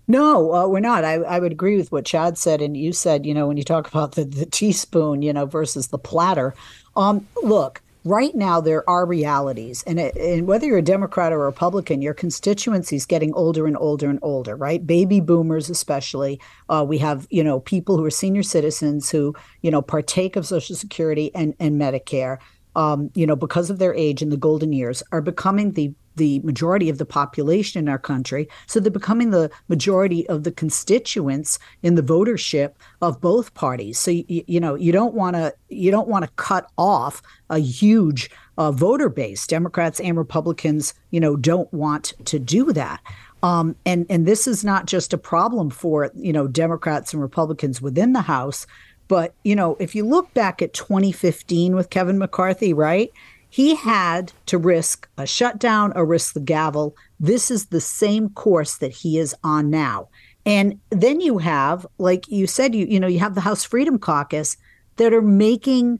No, 0.07 0.53
uh, 0.53 0.67
we're 0.67 0.79
not. 0.79 1.05
I, 1.05 1.15
I 1.15 1.39
would 1.39 1.51
agree 1.51 1.77
with 1.77 1.91
what 1.91 2.05
Chad 2.05 2.37
said, 2.37 2.61
and 2.61 2.75
you 2.75 2.91
said, 2.91 3.25
you 3.25 3.33
know, 3.33 3.47
when 3.47 3.57
you 3.57 3.63
talk 3.63 3.87
about 3.87 4.13
the, 4.13 4.25
the 4.25 4.45
teaspoon, 4.45 5.21
you 5.21 5.31
know, 5.31 5.45
versus 5.45 5.87
the 5.87 5.97
platter. 5.97 6.53
Um, 6.95 7.27
look, 7.41 7.81
right 8.05 8.35
now 8.35 8.59
there 8.59 8.87
are 8.89 9.05
realities 9.05 9.83
and, 9.83 9.99
it, 9.99 10.15
and, 10.15 10.47
whether 10.47 10.65
you're 10.65 10.77
a 10.77 10.81
democrat 10.81 11.31
or 11.31 11.43
a 11.43 11.45
republican 11.45 12.01
your 12.01 12.13
constituency 12.13 12.95
is 12.95 13.05
getting 13.05 13.33
older 13.33 13.65
and 13.65 13.77
older 13.77 14.09
and 14.09 14.19
older 14.21 14.55
right? 14.63 14.85
Baby 14.85 15.19
boomers 15.19 15.69
especially. 15.69 16.39
Uh, 16.69 16.85
we 16.87 16.97
have 16.99 17.27
you 17.29 17.43
know 17.43 17.59
people 17.59 17.97
who 17.97 18.05
are 18.05 18.11
senior 18.11 18.43
citizens 18.43 19.09
who 19.09 19.35
you 19.61 19.71
know 19.71 19.81
partake 19.81 20.35
of 20.35 20.45
social 20.45 20.75
security 20.75 21.33
and, 21.35 21.53
and 21.59 21.79
medicare 21.79 22.37
um, 22.75 23.11
you 23.13 23.25
know 23.25 23.35
because 23.35 23.69
of 23.69 23.79
their 23.79 23.93
age 23.93 24.21
in 24.21 24.29
the 24.29 24.37
golden 24.37 24.73
years 24.73 25.03
are 25.11 25.21
becoming 25.21 25.71
the 25.71 25.93
the 26.15 26.39
majority 26.39 26.89
of 26.89 26.97
the 26.97 27.05
population 27.05 27.79
in 27.79 27.89
our 27.89 27.99
country. 27.99 28.47
So 28.67 28.79
they're 28.79 28.91
becoming 28.91 29.31
the 29.31 29.49
majority 29.67 30.27
of 30.29 30.43
the 30.43 30.51
constituents 30.51 31.59
in 31.81 31.95
the 31.95 32.01
votership 32.01 32.73
of 33.01 33.21
both 33.21 33.53
parties. 33.53 33.99
So 33.99 34.11
you, 34.11 34.43
you 34.47 34.59
know 34.59 34.75
you 34.75 34.91
don't 34.91 35.13
want 35.13 35.35
to 35.35 35.53
you 35.69 35.91
don't 35.91 36.07
want 36.07 36.25
to 36.25 36.31
cut 36.35 36.69
off 36.77 37.21
a 37.49 37.59
huge 37.59 38.29
uh, 38.57 38.71
voter 38.71 39.09
base. 39.09 39.47
Democrats 39.47 39.99
and 39.99 40.17
Republicans, 40.17 40.93
you 41.11 41.19
know, 41.19 41.35
don't 41.35 41.71
want 41.73 42.13
to 42.25 42.39
do 42.39 42.71
that. 42.73 43.01
Um, 43.41 43.75
and 43.85 44.05
and 44.09 44.25
this 44.25 44.47
is 44.47 44.63
not 44.63 44.85
just 44.85 45.13
a 45.13 45.17
problem 45.17 45.69
for 45.69 46.09
you 46.15 46.31
know 46.31 46.47
Democrats 46.47 47.13
and 47.13 47.21
Republicans 47.21 47.81
within 47.81 48.13
the 48.13 48.21
House, 48.21 48.65
but 49.09 49.35
you 49.43 49.55
know 49.55 49.75
if 49.79 49.93
you 49.95 50.05
look 50.05 50.33
back 50.33 50.61
at 50.61 50.73
2015 50.73 51.75
with 51.75 51.89
Kevin 51.89 52.17
McCarthy, 52.17 52.73
right? 52.73 53.11
He 53.53 53.75
had 53.75 54.33
to 54.47 54.57
risk 54.57 55.07
a 55.15 55.27
shutdown 55.27 55.93
or 55.95 56.07
risk 56.07 56.33
the 56.33 56.39
gavel. 56.39 56.97
This 57.19 57.51
is 57.51 57.67
the 57.67 57.81
same 57.81 58.29
course 58.29 58.77
that 58.77 58.91
he 58.91 59.19
is 59.19 59.35
on 59.43 59.69
now. 59.69 60.09
And 60.43 60.79
then 60.89 61.21
you 61.21 61.37
have, 61.37 61.85
like 61.99 62.27
you 62.27 62.47
said, 62.47 62.73
you 62.73 62.87
you 62.87 62.99
know, 62.99 63.05
you 63.05 63.19
have 63.19 63.35
the 63.35 63.41
House 63.41 63.63
Freedom 63.63 63.99
Caucus 63.99 64.57
that 64.95 65.13
are 65.13 65.21
making 65.21 65.99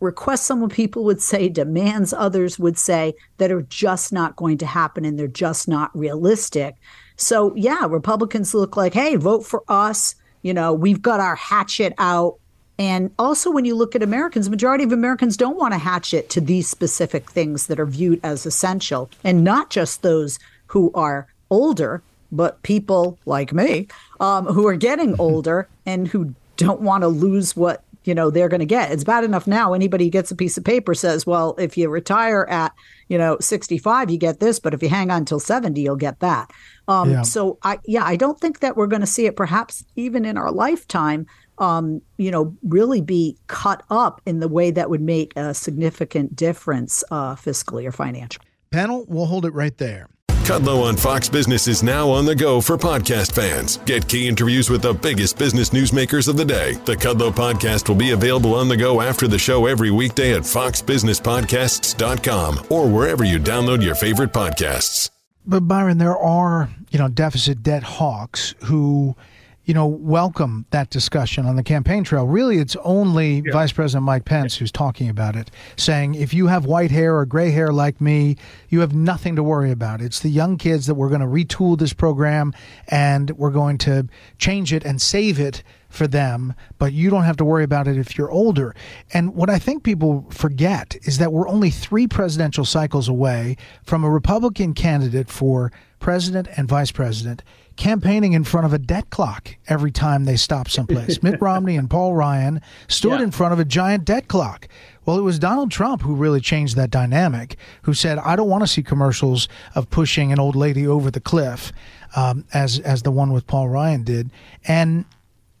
requests 0.00 0.46
some 0.46 0.66
people 0.70 1.04
would 1.04 1.20
say, 1.20 1.50
demands 1.50 2.14
others 2.14 2.58
would 2.58 2.78
say 2.78 3.12
that 3.36 3.52
are 3.52 3.66
just 3.68 4.10
not 4.10 4.36
going 4.36 4.56
to 4.56 4.66
happen 4.66 5.04
and 5.04 5.18
they're 5.18 5.28
just 5.28 5.68
not 5.68 5.94
realistic. 5.94 6.74
So 7.16 7.54
yeah, 7.54 7.84
Republicans 7.86 8.54
look 8.54 8.78
like, 8.78 8.94
hey, 8.94 9.16
vote 9.16 9.44
for 9.44 9.62
us. 9.68 10.14
You 10.40 10.54
know, 10.54 10.72
we've 10.72 11.02
got 11.02 11.20
our 11.20 11.36
hatchet 11.36 11.92
out. 11.98 12.38
And 12.78 13.12
also, 13.18 13.50
when 13.50 13.64
you 13.64 13.76
look 13.76 13.94
at 13.94 14.02
Americans, 14.02 14.50
majority 14.50 14.82
of 14.82 14.92
Americans 14.92 15.36
don't 15.36 15.56
want 15.56 15.74
to 15.74 15.78
hatch 15.78 16.12
it 16.12 16.28
to 16.30 16.40
these 16.40 16.68
specific 16.68 17.30
things 17.30 17.68
that 17.68 17.78
are 17.78 17.86
viewed 17.86 18.18
as 18.24 18.46
essential, 18.46 19.08
and 19.22 19.44
not 19.44 19.70
just 19.70 20.02
those 20.02 20.38
who 20.66 20.90
are 20.94 21.28
older, 21.50 22.02
but 22.32 22.60
people 22.62 23.16
like 23.26 23.52
me 23.52 23.86
um, 24.18 24.46
who 24.46 24.66
are 24.66 24.76
getting 24.76 25.14
older 25.20 25.68
and 25.86 26.08
who 26.08 26.34
don't 26.56 26.80
want 26.80 27.02
to 27.02 27.08
lose 27.08 27.56
what 27.56 27.84
you 28.04 28.14
know 28.14 28.30
they're 28.30 28.48
going 28.48 28.60
to 28.60 28.66
get. 28.66 28.90
It's 28.92 29.04
bad 29.04 29.24
enough 29.24 29.46
now. 29.46 29.72
Anybody 29.72 30.04
who 30.04 30.10
gets 30.10 30.30
a 30.30 30.36
piece 30.36 30.56
of 30.56 30.64
paper 30.64 30.94
says, 30.94 31.26
"Well, 31.26 31.54
if 31.58 31.76
you 31.78 31.88
retire 31.88 32.44
at 32.50 32.72
you 33.08 33.18
know 33.18 33.38
65, 33.40 34.10
you 34.10 34.18
get 34.18 34.40
this, 34.40 34.58
but 34.58 34.74
if 34.74 34.82
you 34.82 34.88
hang 34.88 35.10
on 35.10 35.18
until 35.18 35.40
70, 35.40 35.80
you'll 35.80 35.96
get 35.96 36.20
that." 36.20 36.50
Um, 36.86 37.10
yeah. 37.10 37.22
So 37.22 37.58
I 37.62 37.78
yeah, 37.86 38.04
I 38.04 38.16
don't 38.16 38.38
think 38.38 38.60
that 38.60 38.76
we're 38.76 38.86
going 38.86 39.00
to 39.00 39.06
see 39.06 39.26
it, 39.26 39.36
perhaps 39.36 39.84
even 39.96 40.24
in 40.24 40.36
our 40.36 40.50
lifetime 40.50 41.26
um, 41.58 42.02
you 42.16 42.30
know, 42.30 42.56
really 42.62 43.00
be 43.00 43.36
cut 43.46 43.82
up 43.90 44.20
in 44.26 44.40
the 44.40 44.48
way 44.48 44.70
that 44.70 44.90
would 44.90 45.00
make 45.00 45.32
a 45.36 45.54
significant 45.54 46.36
difference 46.36 47.02
uh, 47.10 47.34
fiscally 47.34 47.86
or 47.86 47.92
financially. 47.92 48.44
Panel, 48.70 49.04
we'll 49.08 49.26
hold 49.26 49.46
it 49.46 49.54
right 49.54 49.76
there. 49.78 50.08
Kudlow 50.44 50.82
on 50.82 50.96
Fox 50.96 51.28
Business 51.30 51.66
is 51.68 51.82
now 51.82 52.10
on 52.10 52.26
the 52.26 52.34
go 52.34 52.60
for 52.60 52.76
podcast 52.76 53.32
fans. 53.32 53.78
Get 53.86 54.06
key 54.06 54.28
interviews 54.28 54.68
with 54.68 54.82
the 54.82 54.92
biggest 54.92 55.38
business 55.38 55.70
newsmakers 55.70 56.28
of 56.28 56.36
the 56.36 56.44
day. 56.44 56.74
The 56.84 56.96
Kudlow 56.96 57.30
podcast 57.30 57.88
will 57.88 57.96
be 57.96 58.10
available 58.10 58.54
on 58.54 58.68
the 58.68 58.76
go 58.76 59.00
after 59.00 59.26
the 59.26 59.38
show 59.38 59.64
every 59.64 59.90
weekday 59.90 60.34
at 60.34 60.42
foxbusinesspodcasts.com 60.42 62.66
or 62.68 62.88
wherever 62.88 63.24
you 63.24 63.38
download 63.38 63.82
your 63.82 63.94
favorite 63.94 64.34
podcasts. 64.34 65.08
But 65.46 65.60
Byron, 65.60 65.96
there 65.96 66.18
are, 66.18 66.68
you 66.90 66.98
know, 66.98 67.08
deficit 67.08 67.62
debt 67.62 67.82
hawks 67.82 68.54
who 68.64 69.16
you 69.64 69.72
know, 69.72 69.86
welcome 69.86 70.66
that 70.70 70.90
discussion 70.90 71.46
on 71.46 71.56
the 71.56 71.62
campaign 71.62 72.04
trail. 72.04 72.26
Really, 72.26 72.58
it's 72.58 72.76
only 72.84 73.42
yeah. 73.44 73.52
Vice 73.52 73.72
President 73.72 74.04
Mike 74.04 74.24
Pence 74.24 74.56
who's 74.56 74.70
talking 74.70 75.08
about 75.08 75.36
it, 75.36 75.50
saying 75.76 76.14
if 76.14 76.34
you 76.34 76.48
have 76.48 76.66
white 76.66 76.90
hair 76.90 77.16
or 77.16 77.24
gray 77.24 77.50
hair 77.50 77.72
like 77.72 78.00
me, 78.00 78.36
you 78.68 78.80
have 78.80 78.94
nothing 78.94 79.36
to 79.36 79.42
worry 79.42 79.70
about. 79.70 80.02
It's 80.02 80.20
the 80.20 80.28
young 80.28 80.58
kids 80.58 80.86
that 80.86 80.94
we're 80.94 81.08
going 81.08 81.22
to 81.22 81.26
retool 81.26 81.78
this 81.78 81.94
program 81.94 82.52
and 82.88 83.30
we're 83.32 83.50
going 83.50 83.78
to 83.78 84.06
change 84.38 84.72
it 84.72 84.84
and 84.84 85.00
save 85.00 85.40
it 85.40 85.62
for 85.88 86.06
them, 86.06 86.54
but 86.78 86.92
you 86.92 87.08
don't 87.08 87.22
have 87.22 87.36
to 87.36 87.44
worry 87.44 87.64
about 87.64 87.86
it 87.86 87.96
if 87.96 88.18
you're 88.18 88.30
older. 88.30 88.74
And 89.14 89.34
what 89.34 89.48
I 89.48 89.58
think 89.58 89.84
people 89.84 90.26
forget 90.30 90.96
is 91.02 91.18
that 91.18 91.32
we're 91.32 91.48
only 91.48 91.70
three 91.70 92.06
presidential 92.06 92.64
cycles 92.64 93.08
away 93.08 93.56
from 93.84 94.04
a 94.04 94.10
Republican 94.10 94.74
candidate 94.74 95.30
for 95.30 95.72
president 96.00 96.48
and 96.56 96.68
vice 96.68 96.90
president 96.90 97.42
campaigning 97.76 98.32
in 98.32 98.44
front 98.44 98.66
of 98.66 98.72
a 98.72 98.78
debt 98.78 99.10
clock 99.10 99.56
every 99.68 99.90
time 99.90 100.24
they 100.24 100.36
stopped 100.36 100.70
someplace. 100.70 101.20
Mitt 101.22 101.40
Romney 101.40 101.76
and 101.76 101.90
Paul 101.90 102.14
Ryan 102.14 102.60
stood 102.88 103.18
yeah. 103.18 103.24
in 103.24 103.30
front 103.30 103.52
of 103.52 103.58
a 103.58 103.64
giant 103.64 104.04
debt 104.04 104.28
clock. 104.28 104.68
Well, 105.04 105.18
it 105.18 105.22
was 105.22 105.38
Donald 105.38 105.70
Trump 105.70 106.02
who 106.02 106.14
really 106.14 106.40
changed 106.40 106.76
that 106.76 106.90
dynamic, 106.90 107.56
who 107.82 107.94
said, 107.94 108.18
I 108.18 108.36
don't 108.36 108.48
want 108.48 108.62
to 108.62 108.66
see 108.66 108.82
commercials 108.82 109.48
of 109.74 109.90
pushing 109.90 110.32
an 110.32 110.38
old 110.38 110.56
lady 110.56 110.86
over 110.86 111.10
the 111.10 111.20
cliff, 111.20 111.72
um, 112.16 112.44
as, 112.54 112.78
as 112.80 113.02
the 113.02 113.10
one 113.10 113.32
with 113.32 113.46
Paul 113.46 113.68
Ryan 113.68 114.02
did. 114.02 114.30
And 114.66 115.04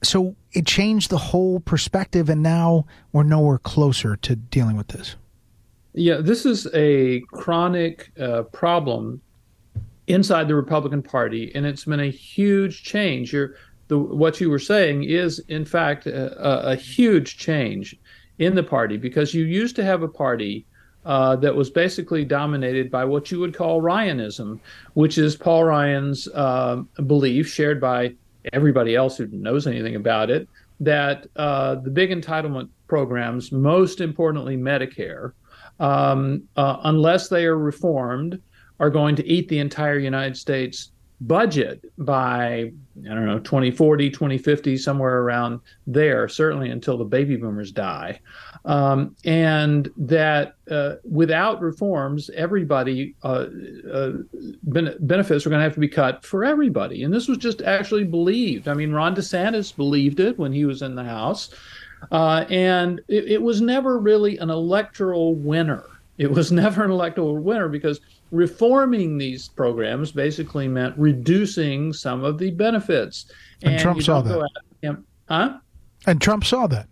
so 0.02 0.36
it 0.52 0.66
changed 0.66 1.10
the 1.10 1.18
whole 1.18 1.60
perspective, 1.60 2.28
and 2.28 2.42
now 2.42 2.86
we're 3.12 3.22
nowhere 3.24 3.58
closer 3.58 4.16
to 4.16 4.36
dealing 4.36 4.76
with 4.76 4.88
this. 4.88 5.16
Yeah, 5.92 6.16
this 6.16 6.44
is 6.44 6.66
a 6.74 7.20
chronic 7.32 8.10
uh, 8.18 8.42
problem 8.44 9.20
inside 10.06 10.48
the 10.48 10.54
Republican 10.54 11.02
Party, 11.02 11.52
and 11.54 11.64
it's 11.64 11.84
been 11.84 12.00
a 12.00 12.10
huge 12.10 12.82
change. 12.82 13.32
You're, 13.32 13.56
the, 13.88 13.98
what 13.98 14.40
you 14.40 14.50
were 14.50 14.58
saying 14.58 15.04
is, 15.04 15.40
in 15.48 15.64
fact, 15.64 16.06
a, 16.06 16.70
a, 16.70 16.76
huge 16.76 17.36
change 17.36 17.96
in 18.38 18.54
the 18.54 18.62
party 18.62 18.96
because 18.96 19.34
you 19.34 19.44
used 19.44 19.76
to 19.76 19.84
have 19.84 20.02
a 20.02 20.08
party 20.08 20.66
uh, 21.04 21.36
that 21.36 21.54
was 21.54 21.70
basically 21.70 22.24
dominated 22.24 22.90
by 22.90 23.04
what 23.04 23.30
you 23.30 23.38
would 23.38 23.54
call 23.54 23.80
Ryanism, 23.80 24.60
which 24.94 25.18
is 25.18 25.36
Paul 25.36 25.64
Ryan's 25.64 26.28
uh, 26.28 26.82
belief, 27.06 27.48
shared 27.48 27.80
by 27.80 28.14
everybody 28.52 28.94
else 28.94 29.16
who 29.18 29.26
knows 29.26 29.66
anything 29.66 29.96
about 29.96 30.30
it, 30.30 30.48
that 30.80 31.26
uh, 31.36 31.76
the 31.76 31.90
big 31.90 32.10
entitlement 32.10 32.68
programs, 32.88 33.52
most 33.52 34.00
importantly 34.00 34.56
Medicare, 34.56 35.32
um, 35.80 36.42
uh, 36.56 36.78
unless 36.84 37.28
they 37.28 37.44
are 37.46 37.58
reformed, 37.58 38.40
are 38.80 38.90
going 38.90 39.16
to 39.16 39.26
eat 39.26 39.48
the 39.48 39.58
entire 39.58 39.98
United 39.98 40.36
States 40.36 40.90
budget 41.20 41.84
by 41.98 42.72
I 43.04 43.14
don't 43.14 43.26
know 43.26 43.38
2040 43.38 44.10
2050 44.10 44.76
somewhere 44.76 45.20
around 45.20 45.60
there 45.86 46.28
certainly 46.28 46.70
until 46.70 46.98
the 46.98 47.04
baby 47.04 47.36
boomers 47.36 47.70
die. 47.70 48.20
Um, 48.64 49.14
and 49.24 49.90
that 49.96 50.54
uh, 50.70 50.94
without 51.08 51.60
reforms 51.60 52.30
everybody 52.34 53.14
uh, 53.22 53.46
uh, 53.92 54.12
ben- 54.64 54.96
benefits 55.00 55.46
are 55.46 55.50
going 55.50 55.60
to 55.60 55.64
have 55.64 55.74
to 55.74 55.80
be 55.80 55.88
cut 55.88 56.24
for 56.24 56.44
everybody. 56.44 57.04
And 57.04 57.14
this 57.14 57.28
was 57.28 57.38
just 57.38 57.62
actually 57.62 58.04
believed. 58.04 58.68
I 58.68 58.74
mean 58.74 58.92
Ron 58.92 59.14
DeSantis 59.14 59.74
believed 59.74 60.20
it 60.20 60.38
when 60.38 60.52
he 60.52 60.64
was 60.64 60.82
in 60.82 60.94
the 60.94 61.04
House. 61.04 61.50
Uh, 62.10 62.44
and 62.50 63.00
it, 63.08 63.32
it 63.32 63.42
was 63.42 63.60
never 63.60 63.98
really 63.98 64.36
an 64.38 64.50
electoral 64.50 65.36
winner. 65.36 65.84
It 66.18 66.30
was 66.30 66.52
never 66.62 66.84
an 66.84 66.90
electoral 66.90 67.38
winner 67.38 67.68
because 67.68 68.00
reforming 68.34 69.16
these 69.16 69.48
programs 69.48 70.12
basically 70.12 70.68
meant 70.68 70.96
reducing 70.98 71.92
some 71.92 72.24
of 72.24 72.38
the 72.38 72.50
benefits. 72.50 73.26
And, 73.62 73.74
and 73.74 73.82
Trump 73.82 74.02
saw 74.02 74.20
that. 74.22 74.50
And, 74.82 75.04
huh? 75.28 75.58
And 76.06 76.20
Trump 76.20 76.44
saw 76.44 76.66
that. 76.66 76.88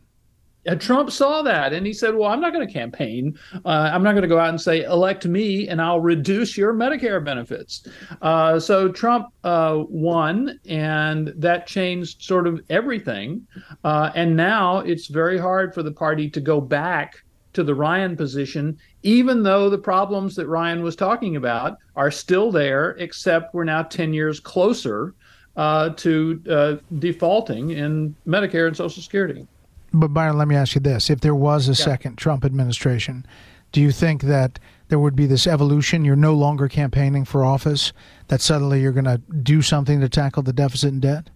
And 0.64 0.80
Trump 0.80 1.10
saw 1.10 1.42
that 1.42 1.72
and 1.72 1.84
he 1.84 1.92
said, 1.92 2.14
Well, 2.14 2.30
I'm 2.30 2.40
not 2.40 2.52
going 2.52 2.64
to 2.66 2.72
campaign. 2.72 3.36
Uh, 3.64 3.90
I'm 3.92 4.04
not 4.04 4.12
going 4.12 4.22
to 4.22 4.28
go 4.28 4.38
out 4.38 4.50
and 4.50 4.60
say, 4.60 4.84
elect 4.84 5.26
me 5.26 5.66
and 5.68 5.82
I'll 5.82 6.00
reduce 6.00 6.56
your 6.56 6.72
Medicare 6.72 7.22
benefits. 7.24 7.88
Uh, 8.20 8.60
so 8.60 8.88
Trump 8.88 9.26
uh, 9.42 9.82
won 9.88 10.60
and 10.68 11.32
that 11.36 11.66
changed 11.66 12.22
sort 12.22 12.46
of 12.46 12.60
everything. 12.70 13.44
Uh, 13.82 14.12
and 14.14 14.36
now 14.36 14.78
it's 14.78 15.08
very 15.08 15.36
hard 15.36 15.74
for 15.74 15.82
the 15.82 15.92
party 15.92 16.30
to 16.30 16.40
go 16.40 16.60
back 16.60 17.24
to 17.52 17.62
the 17.62 17.74
Ryan 17.74 18.16
position, 18.16 18.78
even 19.02 19.42
though 19.42 19.68
the 19.68 19.78
problems 19.78 20.34
that 20.36 20.46
Ryan 20.46 20.82
was 20.82 20.96
talking 20.96 21.36
about 21.36 21.78
are 21.96 22.10
still 22.10 22.50
there, 22.50 22.90
except 22.92 23.54
we're 23.54 23.64
now 23.64 23.82
10 23.82 24.12
years 24.12 24.40
closer 24.40 25.14
uh, 25.56 25.90
to 25.90 26.42
uh, 26.50 26.76
defaulting 26.98 27.70
in 27.70 28.14
Medicare 28.26 28.66
and 28.66 28.76
Social 28.76 29.02
Security. 29.02 29.46
But 29.92 30.08
Byron, 30.08 30.38
let 30.38 30.48
me 30.48 30.56
ask 30.56 30.74
you 30.74 30.80
this: 30.80 31.10
If 31.10 31.20
there 31.20 31.34
was 31.34 31.68
a 31.68 31.72
yeah. 31.72 31.84
second 31.84 32.16
Trump 32.16 32.46
administration, 32.46 33.26
do 33.72 33.82
you 33.82 33.92
think 33.92 34.22
that 34.22 34.58
there 34.92 34.98
would 34.98 35.16
be 35.16 35.24
this 35.24 35.46
evolution. 35.46 36.04
You're 36.04 36.16
no 36.16 36.34
longer 36.34 36.68
campaigning 36.68 37.24
for 37.24 37.46
office, 37.46 37.94
that 38.28 38.42
suddenly 38.42 38.82
you're 38.82 38.92
going 38.92 39.06
to 39.06 39.16
do 39.16 39.62
something 39.62 40.02
to 40.02 40.08
tackle 40.10 40.42
the 40.42 40.52
deficit 40.52 40.92
and 40.92 41.00
debt? 41.00 41.30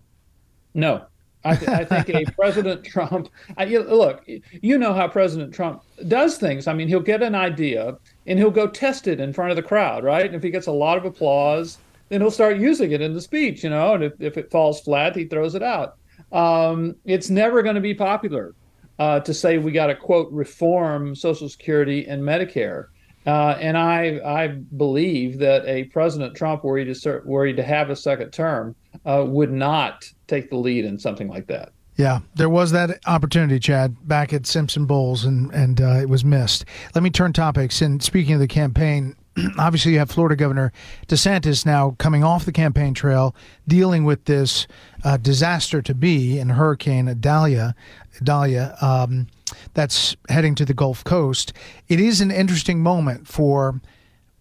No. 0.75 1.07
I, 1.47 1.57
th- 1.57 1.71
I 1.71 1.85
think 1.85 2.09
a 2.11 2.31
President 2.33 2.85
Trump, 2.85 3.29
I, 3.57 3.65
look, 3.65 4.29
you 4.63 4.79
know 4.79 4.93
how 4.93 5.07
President 5.09 5.55
Trump 5.55 5.83
does 6.09 6.39
things. 6.39 6.67
I 6.67 6.75
mean, 6.75 6.89
he'll 6.89 7.01
get 7.01 7.23
an 7.23 7.35
idea 7.35 7.97
and 8.27 8.39
he'll 8.39 8.51
go 8.51 8.67
test 8.67 9.07
it 9.07 9.21
in 9.21 9.33
front 9.33 9.51
of 9.51 9.57
the 9.57 9.63
crowd, 9.63 10.05
right? 10.05 10.27
And 10.27 10.35
if 10.35 10.43
he 10.43 10.51
gets 10.51 10.67
a 10.67 10.73
lot 10.73 10.99
of 10.99 11.05
applause, 11.05 11.79
then 12.09 12.21
he'll 12.21 12.31
start 12.31 12.57
using 12.59 12.93
it 12.93 13.01
in 13.01 13.15
the 13.15 13.21
speech, 13.21 13.65
you 13.65 13.71
know, 13.71 13.95
and 13.95 14.05
if, 14.05 14.13
if 14.21 14.37
it 14.37 14.51
falls 14.51 14.81
flat, 14.81 15.15
he 15.15 15.25
throws 15.25 15.55
it 15.55 15.63
out. 15.63 15.97
Um, 16.33 16.97
it's 17.05 17.31
never 17.31 17.63
going 17.63 17.75
to 17.77 17.81
be 17.81 17.95
popular 17.95 18.55
uh, 18.99 19.21
to 19.21 19.33
say 19.33 19.59
we 19.59 19.73
got 19.73 19.87
to, 19.87 19.95
quote, 19.95 20.31
reform 20.33 21.15
Social 21.15 21.49
Security 21.49 22.07
and 22.07 22.23
Medicare. 22.23 22.87
Uh, 23.27 23.57
and 23.61 23.77
I, 23.77 24.21
I 24.25 24.47
believe 24.49 25.39
that 25.39 25.67
a 25.67 25.85
President 25.85 26.37
Trump, 26.37 26.63
were 26.63 26.79
he 26.79 26.85
to, 26.85 26.95
start, 26.95 27.27
were 27.27 27.45
he 27.47 27.53
to 27.55 27.63
have 27.63 27.91
a 27.91 27.97
second 27.97 28.31
term, 28.31 28.77
uh, 29.05 29.25
would 29.27 29.53
not 29.53 30.05
take 30.27 30.51
the 30.51 30.57
lead 30.57 30.85
in 30.85 30.99
something 30.99 31.29
like 31.29 31.47
that. 31.49 31.73
Yeah, 31.97 32.21
there 32.35 32.51
was 32.51 32.73
that 32.73 33.01
opportunity, 33.07 33.59
Chad, 33.59 33.97
back 34.07 34.35
at 34.35 34.47
Simpson 34.47 34.85
Bowles, 34.85 35.25
and 35.25 35.51
and 35.53 35.81
uh, 35.81 35.99
it 36.01 36.09
was 36.09 36.25
missed. 36.25 36.67
Let 36.95 37.03
me 37.03 37.11
turn 37.11 37.33
topics. 37.33 37.81
And 37.81 38.03
speaking 38.03 38.35
of 38.35 38.41
the 38.41 38.47
campaign, 38.47 39.17
obviously 39.59 39.93
you 39.93 39.99
have 39.99 40.11
Florida 40.11 40.37
Governor 40.37 40.73
DeSantis 41.09 41.65
now 41.65 41.97
coming 41.99 42.23
off 42.23 42.45
the 42.45 42.53
campaign 42.53 42.93
trail, 42.93 43.35
dealing 43.67 44.05
with 44.05 44.27
this 44.27 44.67
uh, 45.05 45.17
disaster 45.17 45.81
to 45.81 45.95
be 45.95 46.39
in 46.39 46.51
Hurricane 46.51 47.09
Idalia, 47.09 47.75
Idalia, 48.21 48.77
um, 48.83 49.29
that's 49.73 50.17
heading 50.29 50.55
to 50.57 50.65
the 50.65 50.75
Gulf 50.75 51.03
Coast. 51.05 51.53
It 51.89 52.01
is 52.01 52.21
an 52.21 52.31
interesting 52.31 52.83
moment 52.83 53.27
for 53.27 53.81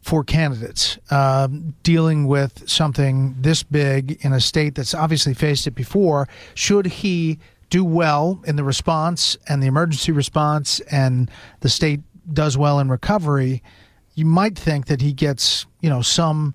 for 0.05 0.23
candidates 0.23 0.99
uh, 1.09 1.47
dealing 1.81 2.27
with 2.27 2.69
something 2.69 3.35
this 3.39 3.63
big 3.63 4.23
in 4.23 4.33
a 4.33 4.39
state 4.39 4.75
that's 4.75 4.93
obviously 4.93 5.33
faced 5.33 5.65
it 5.65 5.73
before. 5.73 6.29
Should 6.53 6.85
he 6.85 7.39
do 7.71 7.83
well 7.83 8.39
in 8.45 8.55
the 8.55 8.63
response 8.63 9.35
and 9.47 9.63
the 9.63 9.67
emergency 9.67 10.11
response, 10.11 10.79
and 10.91 11.31
the 11.61 11.69
state 11.69 12.01
does 12.31 12.55
well 12.55 12.79
in 12.79 12.87
recovery, 12.87 13.63
you 14.13 14.25
might 14.25 14.55
think 14.55 14.85
that 14.85 15.01
he 15.01 15.11
gets 15.11 15.65
you 15.81 15.89
know 15.89 16.03
some 16.03 16.53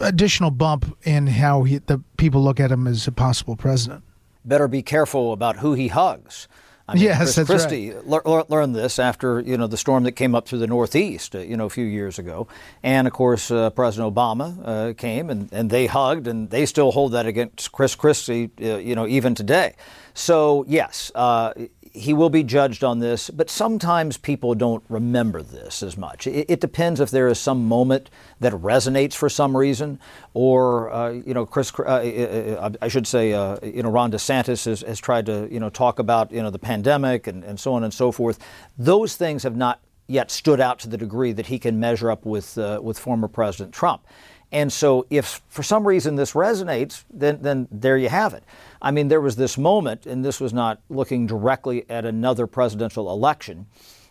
additional 0.00 0.50
bump 0.50 0.94
in 1.04 1.28
how 1.28 1.62
he, 1.62 1.78
the 1.78 2.02
people 2.18 2.44
look 2.44 2.60
at 2.60 2.70
him 2.70 2.86
as 2.86 3.06
a 3.06 3.12
possible 3.12 3.56
president. 3.56 4.04
Better 4.44 4.68
be 4.68 4.82
careful 4.82 5.32
about 5.32 5.56
who 5.56 5.72
he 5.72 5.88
hugs. 5.88 6.48
I 6.92 6.94
mean, 6.94 7.04
yes, 7.04 7.18
Chris 7.18 7.34
that's 7.36 7.48
Christie 7.48 7.92
right. 7.92 8.26
le- 8.26 8.46
learned 8.48 8.74
this 8.74 8.98
after 8.98 9.40
you 9.40 9.56
know 9.56 9.66
the 9.66 9.76
storm 9.76 10.04
that 10.04 10.12
came 10.12 10.34
up 10.34 10.46
through 10.46 10.58
the 10.58 10.66
Northeast, 10.66 11.34
uh, 11.34 11.38
you 11.38 11.56
know, 11.56 11.66
a 11.66 11.70
few 11.70 11.84
years 11.84 12.18
ago, 12.18 12.46
and 12.82 13.06
of 13.06 13.12
course 13.12 13.50
uh, 13.50 13.70
President 13.70 14.14
Obama 14.14 14.58
uh, 14.64 14.94
came 14.94 15.30
and, 15.30 15.52
and 15.52 15.70
they 15.70 15.86
hugged, 15.86 16.26
and 16.26 16.50
they 16.50 16.66
still 16.66 16.92
hold 16.92 17.12
that 17.12 17.26
against 17.26 17.72
Chris 17.72 17.94
Christie, 17.94 18.50
uh, 18.60 18.76
you 18.76 18.94
know, 18.94 19.06
even 19.06 19.34
today. 19.34 19.74
So 20.14 20.64
yes, 20.68 21.10
uh, 21.14 21.54
he 21.94 22.12
will 22.14 22.30
be 22.30 22.42
judged 22.42 22.82
on 22.82 23.00
this, 23.00 23.28
but 23.28 23.50
sometimes 23.50 24.16
people 24.16 24.54
don't 24.54 24.82
remember 24.88 25.42
this 25.42 25.82
as 25.82 25.96
much. 25.96 26.26
It, 26.26 26.46
it 26.48 26.60
depends 26.60 27.00
if 27.00 27.10
there 27.10 27.28
is 27.28 27.38
some 27.38 27.66
moment 27.68 28.10
that 28.40 28.52
resonates 28.54 29.14
for 29.14 29.28
some 29.28 29.56
reason, 29.56 29.98
or 30.32 30.90
uh, 30.92 31.10
you 31.10 31.34
know, 31.34 31.44
Chris, 31.44 31.72
uh, 31.78 31.82
uh, 31.82 31.90
uh 31.90 32.70
I 32.80 32.88
should 32.88 33.06
say, 33.06 33.32
uh, 33.32 33.58
you 33.62 33.82
know, 33.82 33.90
Ron 33.90 34.10
DeSantis 34.10 34.64
has, 34.64 34.80
has, 34.80 35.00
tried 35.00 35.26
to 35.26 35.48
you 35.50 35.60
know 35.60 35.68
talk 35.68 35.98
about 35.98 36.32
you 36.32 36.42
know 36.42 36.50
the 36.50 36.58
pandemic 36.58 37.26
and, 37.26 37.44
and 37.44 37.60
so 37.60 37.74
on 37.74 37.84
and 37.84 37.92
so 37.92 38.10
forth. 38.10 38.38
Those 38.78 39.16
things 39.16 39.42
have 39.42 39.56
not 39.56 39.80
yet 40.06 40.30
stood 40.30 40.60
out 40.60 40.78
to 40.80 40.88
the 40.88 40.96
degree 40.96 41.32
that 41.32 41.46
he 41.46 41.58
can 41.58 41.78
measure 41.78 42.10
up 42.10 42.24
with 42.24 42.56
uh, 42.56 42.80
with 42.82 42.98
former 42.98 43.28
President 43.28 43.74
Trump. 43.74 44.06
And 44.52 44.70
so, 44.70 45.06
if 45.08 45.40
for 45.48 45.62
some 45.62 45.86
reason 45.86 46.16
this 46.16 46.32
resonates, 46.32 47.04
then, 47.10 47.40
then 47.40 47.68
there 47.70 47.96
you 47.96 48.10
have 48.10 48.34
it. 48.34 48.44
I 48.82 48.90
mean, 48.90 49.08
there 49.08 49.20
was 49.20 49.36
this 49.36 49.56
moment, 49.56 50.04
and 50.04 50.22
this 50.22 50.40
was 50.40 50.52
not 50.52 50.80
looking 50.90 51.26
directly 51.26 51.88
at 51.88 52.04
another 52.04 52.46
presidential 52.46 53.10
election, 53.10 53.66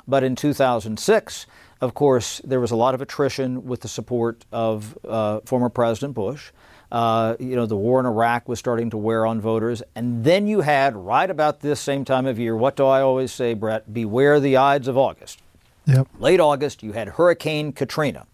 but 0.08 0.24
in 0.24 0.36
2006, 0.36 1.46
of 1.80 1.94
course, 1.94 2.42
there 2.44 2.60
was 2.60 2.72
a 2.72 2.76
lot 2.76 2.96
of 2.96 3.02
attrition 3.02 3.66
with 3.66 3.82
the 3.82 3.88
support 3.88 4.46
of 4.52 4.98
uh, 5.08 5.42
former 5.46 5.70
President 5.70 6.16
Bush. 6.16 6.52
Uh, 6.92 7.36
you 7.40 7.56
know, 7.56 7.66
the 7.66 7.78
war 7.78 8.00
in 8.00 8.06
Iraq 8.06 8.50
was 8.50 8.60
starting 8.60 8.90
to 8.90 8.98
wear 8.98 9.26
on 9.26 9.40
voters. 9.40 9.82
And 9.96 10.24
then 10.24 10.48
you 10.48 10.62
had, 10.62 10.96
right 10.96 11.30
about 11.30 11.62
this 11.62 11.80
same 11.80 12.04
time 12.04 12.26
of 12.26 12.38
year, 12.38 12.56
what 12.56 12.76
do 12.76 12.86
I 12.86 13.02
always 13.02 13.32
say, 13.32 13.54
Bret? 13.54 13.94
Beware 13.94 14.40
the 14.40 14.58
Ides 14.58 14.88
of 14.88 14.98
August. 14.98 15.40
Yep. 15.86 16.08
Late 16.20 16.40
August, 16.40 16.84
you 16.84 16.92
had 16.92 17.10
Hurricane 17.10 17.72
Katrina. 17.72 18.28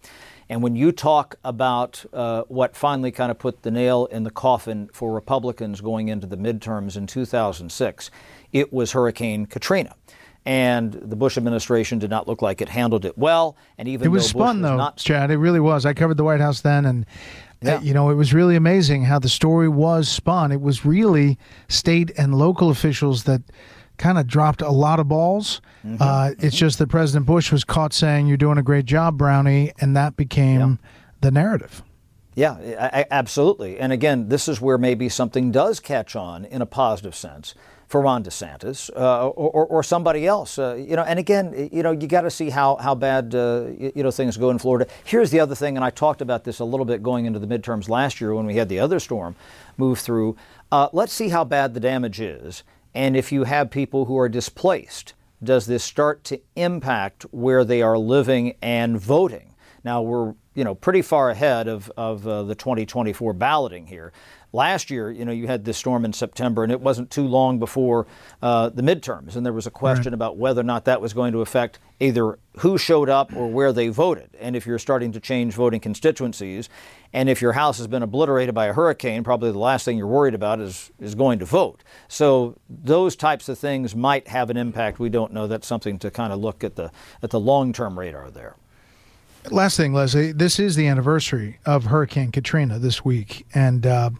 And 0.50 0.62
when 0.62 0.76
you 0.76 0.92
talk 0.92 1.36
about 1.44 2.04
uh, 2.12 2.42
what 2.48 2.74
finally 2.74 3.10
kind 3.10 3.30
of 3.30 3.38
put 3.38 3.62
the 3.62 3.70
nail 3.70 4.06
in 4.06 4.22
the 4.22 4.30
coffin 4.30 4.88
for 4.92 5.12
Republicans 5.12 5.80
going 5.80 6.08
into 6.08 6.26
the 6.26 6.36
midterms 6.36 6.96
in 6.96 7.06
2006, 7.06 8.10
it 8.52 8.72
was 8.72 8.92
Hurricane 8.92 9.46
Katrina. 9.46 9.94
And 10.46 10.94
the 10.94 11.16
Bush 11.16 11.36
administration 11.36 11.98
did 11.98 12.08
not 12.08 12.26
look 12.26 12.40
like 12.40 12.62
it 12.62 12.70
handled 12.70 13.04
it 13.04 13.18
well. 13.18 13.56
And 13.76 13.86
even 13.86 14.06
it 14.06 14.10
was 14.10 14.32
though 14.32 14.38
fun, 14.38 14.62
was 14.62 14.70
though, 14.70 14.76
not, 14.78 14.96
Chad. 14.96 15.30
It 15.30 15.36
really 15.36 15.60
was. 15.60 15.84
I 15.84 15.92
covered 15.92 16.16
the 16.16 16.24
White 16.24 16.40
House 16.40 16.62
then, 16.62 16.86
and 16.86 17.04
uh, 17.62 17.72
yeah. 17.72 17.80
you 17.82 17.92
know, 17.92 18.08
it 18.08 18.14
was 18.14 18.32
really 18.32 18.56
amazing 18.56 19.04
how 19.04 19.18
the 19.18 19.28
story 19.28 19.68
was 19.68 20.08
spun. 20.08 20.50
It 20.50 20.62
was 20.62 20.86
really 20.86 21.38
state 21.68 22.10
and 22.16 22.34
local 22.34 22.70
officials 22.70 23.24
that 23.24 23.42
kind 23.98 24.18
of 24.18 24.26
dropped 24.26 24.62
a 24.62 24.70
lot 24.70 25.00
of 25.00 25.08
balls. 25.08 25.60
Mm-hmm. 25.84 25.96
Uh, 26.00 26.30
it's 26.38 26.56
just 26.56 26.78
that 26.78 26.88
President 26.88 27.26
Bush 27.26 27.52
was 27.52 27.64
caught 27.64 27.92
saying, 27.92 28.26
"You're 28.26 28.36
doing 28.36 28.58
a 28.58 28.62
great 28.62 28.86
job, 28.86 29.18
Brownie," 29.18 29.72
and 29.80 29.96
that 29.96 30.16
became 30.16 30.60
yeah. 30.60 30.88
the 31.20 31.30
narrative. 31.30 31.82
Yeah, 32.34 32.52
I, 32.78 33.00
I, 33.00 33.04
absolutely. 33.10 33.80
And 33.80 33.92
again, 33.92 34.28
this 34.28 34.46
is 34.46 34.60
where 34.60 34.78
maybe 34.78 35.08
something 35.08 35.50
does 35.50 35.80
catch 35.80 36.14
on 36.14 36.44
in 36.44 36.62
a 36.62 36.66
positive 36.66 37.16
sense 37.16 37.54
for 37.88 38.02
Ron 38.02 38.22
DeSantis 38.22 38.90
uh, 38.94 39.28
or, 39.28 39.66
or, 39.66 39.82
somebody 39.82 40.26
else. 40.26 40.58
Uh, 40.58 40.74
you 40.74 40.94
know, 40.94 41.02
and 41.02 41.18
again, 41.18 41.70
you 41.72 41.82
know, 41.82 41.90
you 41.90 42.06
got 42.06 42.20
to 42.20 42.30
see 42.30 42.50
how 42.50 42.76
how 42.76 42.94
bad 42.94 43.34
uh, 43.34 43.66
you 43.78 44.02
know 44.02 44.10
things 44.10 44.36
go 44.36 44.50
in 44.50 44.58
Florida. 44.58 44.86
Here's 45.04 45.30
the 45.30 45.40
other 45.40 45.54
thing, 45.54 45.76
and 45.76 45.84
I 45.84 45.90
talked 45.90 46.20
about 46.20 46.44
this 46.44 46.60
a 46.60 46.64
little 46.64 46.86
bit 46.86 47.02
going 47.02 47.24
into 47.24 47.38
the 47.38 47.46
midterms 47.46 47.88
last 47.88 48.20
year 48.20 48.34
when 48.34 48.46
we 48.46 48.56
had 48.56 48.68
the 48.68 48.78
other 48.78 49.00
storm 49.00 49.34
move 49.78 49.98
through. 49.98 50.36
Uh, 50.70 50.88
let's 50.92 51.14
see 51.14 51.30
how 51.30 51.44
bad 51.44 51.72
the 51.72 51.80
damage 51.80 52.20
is, 52.20 52.62
and 52.98 53.16
if 53.16 53.30
you 53.30 53.44
have 53.44 53.70
people 53.70 54.06
who 54.06 54.18
are 54.18 54.28
displaced, 54.28 55.14
does 55.40 55.66
this 55.66 55.84
start 55.84 56.24
to 56.24 56.40
impact 56.56 57.22
where 57.30 57.64
they 57.64 57.80
are 57.80 57.96
living 57.96 58.56
and 58.60 58.98
voting? 58.98 59.47
Now 59.84 60.02
we're 60.02 60.34
you 60.54 60.64
know 60.64 60.74
pretty 60.74 61.02
far 61.02 61.30
ahead 61.30 61.68
of 61.68 61.90
of 61.96 62.26
uh, 62.26 62.42
the 62.42 62.54
2024 62.54 63.32
balloting 63.32 63.86
here. 63.86 64.12
Last 64.52 64.90
year, 64.90 65.10
you 65.10 65.26
know, 65.26 65.32
you 65.32 65.46
had 65.46 65.66
this 65.66 65.76
storm 65.76 66.06
in 66.06 66.14
September, 66.14 66.62
and 66.62 66.72
it 66.72 66.80
wasn't 66.80 67.10
too 67.10 67.26
long 67.26 67.58
before 67.58 68.06
uh, 68.40 68.70
the 68.70 68.80
midterms, 68.80 69.36
and 69.36 69.44
there 69.44 69.52
was 69.52 69.66
a 69.66 69.70
question 69.70 70.06
right. 70.06 70.14
about 70.14 70.38
whether 70.38 70.62
or 70.62 70.64
not 70.64 70.86
that 70.86 71.02
was 71.02 71.12
going 71.12 71.32
to 71.32 71.42
affect 71.42 71.78
either 72.00 72.38
who 72.56 72.78
showed 72.78 73.10
up 73.10 73.36
or 73.36 73.46
where 73.50 73.74
they 73.74 73.88
voted. 73.88 74.30
And 74.40 74.56
if 74.56 74.66
you're 74.66 74.78
starting 74.78 75.12
to 75.12 75.20
change 75.20 75.52
voting 75.52 75.80
constituencies, 75.80 76.70
and 77.12 77.28
if 77.28 77.42
your 77.42 77.52
house 77.52 77.76
has 77.76 77.86
been 77.88 78.02
obliterated 78.02 78.54
by 78.54 78.66
a 78.66 78.72
hurricane, 78.72 79.22
probably 79.22 79.52
the 79.52 79.58
last 79.58 79.84
thing 79.84 79.98
you're 79.98 80.06
worried 80.06 80.34
about 80.34 80.60
is 80.60 80.90
is 80.98 81.14
going 81.14 81.38
to 81.40 81.44
vote. 81.44 81.84
So 82.08 82.56
those 82.70 83.16
types 83.16 83.50
of 83.50 83.58
things 83.58 83.94
might 83.94 84.28
have 84.28 84.48
an 84.48 84.56
impact. 84.56 84.98
We 84.98 85.10
don't 85.10 85.32
know. 85.34 85.46
That's 85.46 85.66
something 85.66 85.98
to 85.98 86.10
kind 86.10 86.32
of 86.32 86.40
look 86.40 86.64
at 86.64 86.74
the 86.74 86.90
at 87.22 87.30
the 87.30 87.40
long 87.40 87.74
term 87.74 87.98
radar 87.98 88.30
there. 88.30 88.56
Last 89.50 89.76
thing, 89.76 89.92
Leslie, 89.92 90.32
this 90.32 90.58
is 90.58 90.76
the 90.76 90.86
anniversary 90.86 91.58
of 91.64 91.86
Hurricane 91.86 92.32
Katrina 92.32 92.78
this 92.78 93.04
week, 93.04 93.46
and. 93.54 93.86
Uh, 93.86 94.10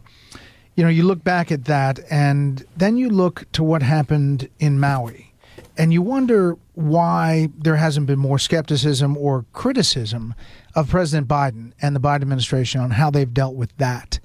you 0.75 0.85
know, 0.85 0.91
you 0.91 1.03
look 1.03 1.25
back 1.25 1.51
at 1.51 1.64
that 1.64 1.99
and 2.09 2.64
then 2.77 2.97
you 2.97 3.11
look 3.11 3.51
to 3.51 3.64
what 3.64 3.83
happened 3.83 4.49
in 4.61 4.79
Maui 4.79 5.29
and 5.77 5.93
you 5.93 6.03
wonder 6.03 6.57
why 6.75 7.49
there 7.59 7.75
hasn't 7.75 8.07
been 8.07 8.21
more 8.21 8.38
skepticism 8.38 9.17
or 9.17 9.45
criticism 9.53 10.37
of 10.77 10.88
President 10.88 11.27
Biden 11.27 11.73
and 11.83 11.97
the 11.97 12.01
Biden 12.01 12.23
administration 12.23 12.81
on 12.81 12.93
how 12.93 13.11
they've 13.11 13.35
dealt 13.35 13.57
with 13.57 13.77
that. 13.79 14.21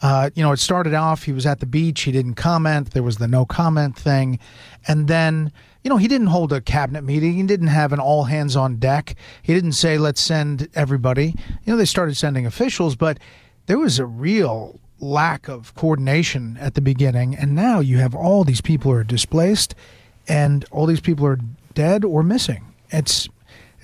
Uh, 0.00 0.30
you 0.34 0.42
know, 0.42 0.52
it 0.52 0.58
started 0.58 0.94
off, 0.94 1.24
he 1.24 1.32
was 1.32 1.44
at 1.44 1.60
the 1.60 1.66
beach, 1.66 2.02
he 2.02 2.12
didn't 2.12 2.34
comment, 2.34 2.92
there 2.92 3.02
was 3.02 3.16
the 3.16 3.26
no 3.26 3.44
comment 3.44 3.96
thing. 3.96 4.38
And 4.86 5.08
then, 5.08 5.52
you 5.82 5.90
know, 5.90 5.96
he 5.96 6.06
didn't 6.06 6.28
hold 6.28 6.52
a 6.52 6.60
cabinet 6.60 7.02
meeting, 7.02 7.34
he 7.34 7.42
didn't 7.42 7.68
have 7.68 7.92
an 7.92 7.98
all 7.98 8.24
hands 8.24 8.54
on 8.54 8.76
deck, 8.76 9.16
he 9.42 9.54
didn't 9.54 9.72
say, 9.72 9.98
let's 9.98 10.20
send 10.20 10.68
everybody. 10.74 11.34
You 11.64 11.72
know, 11.72 11.76
they 11.76 11.84
started 11.84 12.16
sending 12.16 12.46
officials, 12.46 12.94
but 12.94 13.18
there 13.66 13.78
was 13.78 13.98
a 13.98 14.06
real 14.06 14.78
lack 15.00 15.48
of 15.48 15.74
coordination 15.74 16.56
at 16.60 16.74
the 16.74 16.80
beginning, 16.80 17.34
and 17.34 17.54
now 17.54 17.80
you 17.80 17.98
have 17.98 18.14
all 18.14 18.44
these 18.44 18.60
people 18.60 18.92
who 18.92 18.98
are 18.98 19.04
displaced, 19.04 19.74
and 20.28 20.64
all 20.70 20.86
these 20.86 21.00
people 21.00 21.26
are 21.26 21.40
dead 21.74 22.04
or 22.04 22.22
missing. 22.22 22.64
It's 22.90 23.28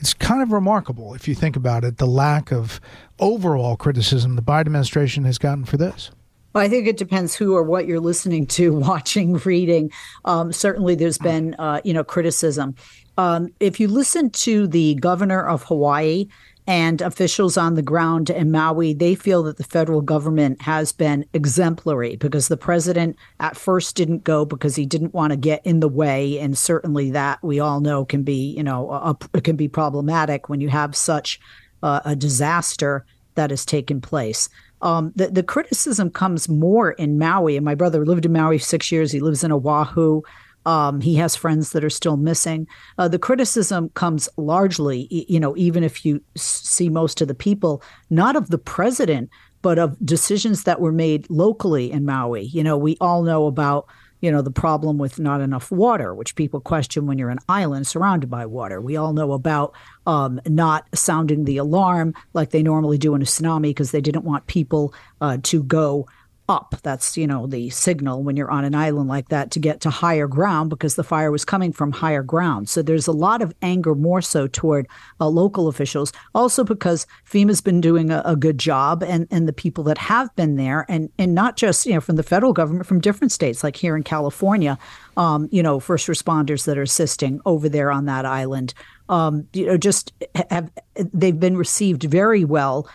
it's 0.05 0.13
kind 0.13 0.43
of 0.43 0.53
remarkable 0.53 1.15
if 1.15 1.27
you 1.27 1.35
think 1.35 1.57
about 1.57 1.83
it, 1.83 1.97
the 1.97 2.07
lack 2.07 2.53
of 2.53 2.79
overall 3.21 3.75
criticism 3.75 4.37
the 4.37 4.43
Biden 4.43 4.67
administration 4.67 5.25
has 5.25 5.39
gotten 5.39 5.65
for 5.65 5.79
this. 5.79 6.11
Well, 6.53 6.63
I 6.63 6.69
think 6.69 6.87
it 6.87 6.99
depends 6.99 7.35
who 7.35 7.57
or 7.57 7.63
what 7.63 7.87
you're 7.87 8.01
listening 8.01 8.47
to, 8.49 8.75
watching, 8.81 9.39
reading. 9.39 9.91
Um, 10.27 10.53
certainly, 10.53 10.95
there's 10.95 11.17
been 11.17 11.55
uh, 11.55 11.81
you 11.85 11.95
know 11.95 12.05
criticism. 12.05 12.75
Um, 13.17 13.49
if 13.61 13.81
you 13.81 13.89
listen 13.89 14.29
to 14.29 14.67
the 14.67 14.97
governor 14.97 15.43
of 15.43 15.63
Hawaii 15.63 16.27
and 16.67 17.03
officials 17.03 17.57
on 17.57 17.75
the 17.75 17.83
ground 17.83 18.31
in 18.31 18.51
Maui, 18.51 18.95
they 18.95 19.15
feel 19.15 19.43
that 19.43 19.59
the 19.59 19.65
federal 19.65 20.01
government 20.01 20.63
has 20.63 20.93
been 20.93 21.27
exemplary 21.35 22.17
because 22.17 22.49
the 22.49 22.57
president 22.57 23.17
at 23.41 23.57
first 23.57 23.97
didn't 23.97 24.25
go 24.25 24.45
because 24.45 24.75
he 24.77 24.87
didn't 24.87 25.13
want 25.13 25.31
to 25.31 25.37
get 25.37 25.65
in 25.67 25.81
the 25.81 25.89
way, 25.89 26.39
and 26.39 26.57
certainly 26.57 27.11
that 27.11 27.43
we 27.43 27.61
all 27.61 27.81
know 27.81 28.05
can 28.05 28.23
be, 28.23 28.55
you 28.57 28.63
know, 28.63 28.91
a, 28.91 29.17
a, 29.35 29.41
can 29.41 29.57
be 29.57 29.69
problematic 29.69 30.49
when 30.49 30.61
you 30.61 30.69
have 30.69 30.97
such 30.97 31.39
a 31.83 32.17
disaster 32.17 33.05
that 33.35 33.51
has 33.51 33.65
taken 33.65 34.01
place. 34.01 34.49
Um, 34.81 35.13
the, 35.17 35.29
the 35.29 35.43
criticism 35.43 36.11
comes 36.11 36.49
more 36.49 36.93
in 36.93 37.19
Maui, 37.19 37.57
and 37.57 37.65
my 37.65 37.75
brother 37.75 38.05
lived 38.05 38.25
in 38.25 38.33
Maui 38.33 38.59
six 38.59 38.91
years. 38.91 39.13
He 39.13 39.21
lives 39.21 39.45
in 39.45 39.53
Oahu. 39.53 40.23
Um, 40.67 41.01
he 41.01 41.17
has 41.17 41.37
friends 41.37 41.71
that 41.73 41.85
are 41.85 41.91
still 41.91 42.17
missing. 42.17 42.67
Uh, 42.99 43.09
the 43.09 43.19
criticism 43.19 43.91
comes 43.91 44.29
largely, 44.37 45.09
you 45.11 45.39
know, 45.39 45.57
even 45.57 45.85
if 45.85 46.05
you 46.05 46.23
see 46.37 46.89
most 46.89 47.21
of 47.21 47.29
the 47.29 47.35
people, 47.35 47.83
not 48.11 48.37
of 48.37 48.51
the 48.51 48.59
president, 48.59 49.31
but 49.63 49.79
of 49.79 49.97
decisions 50.05 50.65
that 50.65 50.81
were 50.81 50.93
made 50.93 51.29
locally 51.31 51.91
in 51.91 52.05
Maui. 52.05 52.43
You 52.43 52.63
know, 52.63 52.77
we 52.77 52.97
all 53.01 53.23
know 53.23 53.47
about 53.47 53.87
you 54.21 54.33
know 54.33 54.41
the 54.41 54.51
problem 54.51 54.97
with 54.97 55.19
not 55.19 55.43
enough 55.43 55.71
water 55.71 56.15
which 56.15 56.35
people 56.35 56.59
question 56.59 57.07
when 57.07 57.19
you're 57.19 57.29
an 57.29 57.39
island 57.47 57.87
surrounded 57.87 58.31
by 58.31 58.47
water 58.47 58.81
we 58.81 58.97
all 58.97 59.13
know 59.13 59.33
about 59.33 59.75
um, 60.07 60.41
not 60.47 60.87
sounding 60.95 61.45
the 61.45 61.59
alarm 61.59 62.15
like 62.33 62.49
they 62.49 62.63
normally 62.63 62.97
do 62.97 63.15
in 63.15 63.21
a 63.21 63.27
tsunami 63.27 63.65
because 63.65 63.91
they 63.91 64.01
didn't 64.01 64.25
want 64.25 64.47
people 64.47 64.95
uh, 65.21 65.37
to 65.43 65.63
go 65.63 66.07
up. 66.49 66.77
That's, 66.83 67.17
you 67.17 67.27
know, 67.27 67.47
the 67.47 67.71
signal 67.71 68.23
when 68.23 68.37
you're 68.37 68.51
on 68.51 68.65
an 68.65 68.75
island 68.75 69.09
like 69.09 69.29
that 69.29 69.51
to 69.53 69.59
get 69.59 69.81
to 69.83 69.91
higher 69.91 70.27
ground 70.27 70.71
because 70.71 70.97
the 70.97 71.05
fire 71.05 71.31
was 71.31 71.45
coming 71.45 71.73
from 71.73 71.93
higher 71.93 72.23
ground. 72.23 72.69
So 72.69 72.83
there's 72.83 73.07
a 73.07 73.13
lot 73.13 73.43
of 73.43 73.55
anger 73.63 73.95
more 73.95 74.21
so 74.21 74.47
toward 74.47 74.87
uh, 75.21 75.29
local 75.29 75.69
officials, 75.69 76.13
also 76.35 76.65
because 76.65 77.07
FEMA's 77.29 77.61
been 77.61 77.81
doing 77.81 78.11
a, 78.11 78.23
a, 78.25 78.37
good 78.37 78.59
job 78.59 79.03
and, 79.03 79.27
and 79.31 79.49
the 79.49 79.53
people 79.53 79.85
that 79.85 79.97
have 79.97 80.35
been 80.37 80.57
there 80.57 80.85
and, 80.89 81.09
and 81.19 81.35
not 81.35 81.57
just, 81.57 81.87
you 81.87 81.95
know, 81.95 82.01
from 82.01 82.17
the 82.17 82.23
federal 82.23 82.53
government, 82.53 82.87
from 82.87 83.01
different 83.01 83.33
states, 83.33 83.65
like 83.65 83.77
here 83.77 83.97
in 83.97 84.03
California, 84.03 84.79
um, 85.17 85.49
you 85.51 85.63
know, 85.63 85.81
first 85.81 86.09
responders 86.09 86.65
that 86.67 86.77
are 86.77 86.83
assisting 86.83 87.41
over 87.47 87.69
there 87.69 87.91
on 87.91 88.05
that 88.07 88.27
island. 88.27 88.75
Um, 89.09 89.47
you 89.53 89.67
know, 89.67 89.77
just 89.77 90.13
have 90.51 90.71
they've 90.97 91.39
been 91.39 91.57
received 91.57 92.05
very 92.05 92.45
well 92.45 92.89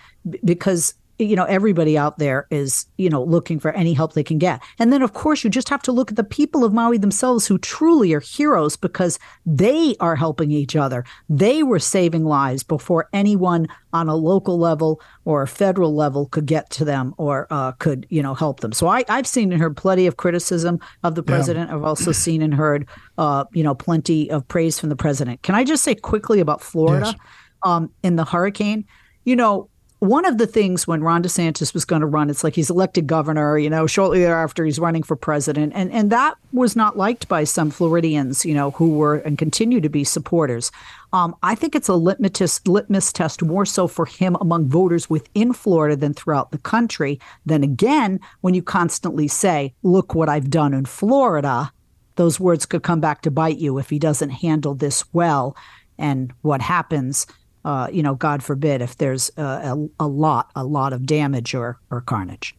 because 0.44 0.94
you 1.20 1.36
know 1.36 1.44
everybody 1.44 1.98
out 1.98 2.18
there 2.18 2.48
is 2.50 2.86
you 2.98 3.10
know 3.10 3.22
looking 3.24 3.60
for 3.60 3.72
any 3.72 3.94
help 3.94 4.14
they 4.14 4.24
can 4.24 4.38
get. 4.40 4.62
And 4.80 4.92
then 4.92 5.02
of 5.02 5.14
course 5.14 5.44
you 5.44 5.50
just 5.50 5.70
have 5.70 5.82
to 5.84 5.92
look 5.92 6.10
at 6.10 6.16
the 6.16 6.24
people 6.24 6.64
of 6.64 6.74
maui 6.74 6.98
themselves 6.98 7.46
who 7.46 7.58
truly 7.58 8.14
are 8.14 8.22
heroes 8.22 8.78
because 8.78 9.20
they 9.46 9.96
are 10.00 10.16
helping 10.16 10.52
each 10.52 10.76
other. 10.76 11.04
They 11.28 11.62
were 11.62 11.80
saving 11.80 12.24
lives 12.24 12.64
before 12.64 13.10
anyone 13.12 13.68
on 13.92 14.08
a 14.08 14.16
local 14.16 14.58
level 14.58 15.02
or 15.26 15.42
a 15.42 15.48
federal 15.48 15.94
level 15.94 16.28
could 16.28 16.46
get 16.46 16.70
to 16.72 16.86
them 16.86 17.14
or 17.18 17.48
uh, 17.50 17.74
could 17.74 18.08
you 18.10 18.24
know 18.24 18.34
help 18.34 18.62
them. 18.62 18.72
So 18.72 18.88
I, 18.88 19.04
i've 19.10 19.28
seen 19.28 19.52
and 19.52 19.62
heard 19.62 19.76
plenty 19.76 20.08
of 20.08 20.18
criticism 20.18 20.80
of 21.04 21.16
the 21.16 21.24
president. 21.24 21.70
Yeah. 21.70 21.76
i've 21.76 21.84
also 21.84 22.14
seen 22.14 22.42
and 22.42 22.54
heard 22.54 22.88
uh, 23.18 23.44
you 23.52 23.64
know 23.64 23.76
plenty 23.76 24.32
of 24.32 24.48
praise 24.48 24.80
from 24.80 24.90
the 24.90 24.96
president. 24.96 25.42
Can 25.42 25.56
i 25.56 25.66
just 25.66 25.84
say 25.84 25.96
quickly 25.96 26.40
about 26.40 26.62
florida? 26.62 27.08
Yes. 27.08 27.16
um, 27.64 27.92
in 28.04 28.16
the 28.16 28.24
hurricane? 28.24 28.86
You 29.26 29.36
know 29.36 29.70
one 30.00 30.24
of 30.24 30.38
the 30.38 30.48
things 30.48 30.88
when 30.88 31.04
Ron 31.04 31.22
DeSantis 31.24 31.74
was 31.74 31.84
going 31.84 32.00
to 32.00 32.08
run, 32.08 32.30
it's 32.30 32.44
like 32.44 32.56
he's 32.56 32.70
elected 32.70 33.06
governor, 33.06 33.58
you 33.58 33.70
know, 33.70 33.86
shortly 33.86 34.20
thereafter 34.20 34.64
he's 34.64 34.80
running 34.80 35.04
for 35.04 35.18
president. 35.18 35.74
And, 35.76 35.92
and 35.92 36.10
that 36.10 36.36
was 36.54 36.76
not 36.76 36.98
liked 36.98 37.28
by 37.28 37.44
some 37.44 37.70
Floridians, 37.70 38.46
you 38.46 38.54
know, 38.54 38.72
who 38.72 38.92
were 38.92 39.18
and 39.18 39.38
continue 39.38 39.82
to 39.82 39.90
be 39.90 40.06
supporters. 40.06 40.72
Um, 41.12 41.36
I 41.44 41.54
think 41.54 41.76
it's 41.76 41.90
a 41.90 41.96
litmus, 41.96 42.66
litmus 42.66 43.12
test 43.12 43.44
more 43.44 43.66
so 43.66 43.88
for 43.88 44.06
him 44.06 44.38
among 44.40 44.70
voters 44.70 45.10
within 45.10 45.52
Florida 45.52 45.98
than 45.98 46.14
throughout 46.14 46.52
the 46.52 46.60
country. 46.60 47.20
Then 47.46 47.62
again, 47.62 48.22
when 48.40 48.54
you 48.54 48.64
constantly 48.64 49.28
say, 49.28 49.74
look 49.84 50.16
what 50.16 50.30
I've 50.30 50.50
done 50.50 50.74
in 50.74 50.86
Florida, 50.86 51.74
those 52.16 52.40
words 52.40 52.66
could 52.66 52.84
come 52.84 53.02
back 53.02 53.22
to 53.24 53.32
bite 53.32 53.58
you 53.58 53.78
if 53.78 53.90
he 53.90 54.00
doesn't 54.00 54.30
handle 54.30 54.76
this 54.76 55.04
well. 55.14 55.58
And 55.98 56.32
what 56.42 56.62
happens 56.62 57.28
uh, 57.66 57.88
you 57.92 58.04
know, 58.04 58.16
God 58.16 58.44
forbid, 58.44 58.82
if 58.82 58.98
there's 58.98 59.32
a, 59.38 59.42
a, 59.42 59.90
a, 60.02 60.08
lot, 60.08 60.52
a 60.56 60.64
lot 60.64 60.94
of 60.94 61.06
damage 61.06 61.54
or, 61.54 61.80
or 61.90 62.02
carnage. 62.02 62.56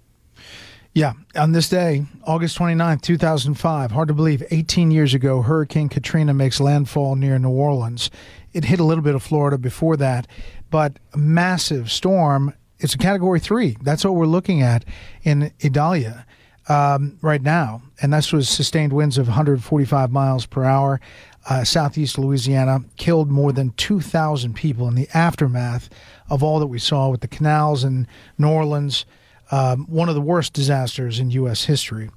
Yeah, 0.92 1.12
on 1.36 1.52
this 1.52 1.68
day, 1.68 2.06
August 2.24 2.58
29th, 2.58 3.02
2005, 3.02 3.92
hard 3.92 4.08
to 4.08 4.14
believe, 4.14 4.42
18 4.50 4.90
years 4.90 5.14
ago, 5.14 5.40
Hurricane 5.42 5.88
Katrina 5.88 6.34
makes 6.34 6.60
landfall 6.60 7.14
near 7.14 7.38
New 7.38 7.50
Orleans. 7.50 8.10
It 8.52 8.64
hit 8.64 8.80
a 8.80 8.84
little 8.84 9.04
bit 9.04 9.14
of 9.14 9.22
Florida 9.22 9.56
before 9.56 9.96
that, 9.98 10.26
but 10.68 10.98
massive 11.14 11.92
storm. 11.92 12.54
It's 12.80 12.94
a 12.94 12.98
category 12.98 13.38
three. 13.38 13.76
That's 13.82 14.04
what 14.04 14.16
we're 14.16 14.26
looking 14.26 14.62
at 14.62 14.84
in 15.22 15.52
Idalia 15.64 16.26
um, 16.68 17.18
right 17.22 17.42
now. 17.42 17.82
And 18.02 18.12
this 18.12 18.32
was 18.32 18.48
sustained 18.48 18.92
winds 18.92 19.18
of 19.18 19.28
145 19.28 20.10
miles 20.10 20.46
per 20.46 20.64
hour 20.64 21.00
uh, 21.48 21.64
southeast 21.64 22.18
Louisiana, 22.18 22.84
killed 22.96 23.30
more 23.30 23.52
than 23.52 23.70
2,000 23.70 24.54
people 24.54 24.86
in 24.88 24.94
the 24.94 25.08
aftermath 25.14 25.88
of 26.28 26.42
all 26.42 26.58
that 26.58 26.66
we 26.66 26.78
saw 26.78 27.08
with 27.08 27.20
the 27.20 27.28
canals 27.28 27.84
in 27.84 28.06
New 28.38 28.48
Orleans. 28.48 29.06
Um, 29.50 29.86
one 29.86 30.08
of 30.08 30.14
the 30.14 30.20
worst 30.20 30.52
disasters 30.52 31.18
in 31.18 31.30
U.S. 31.30 31.64
history. 31.64 32.10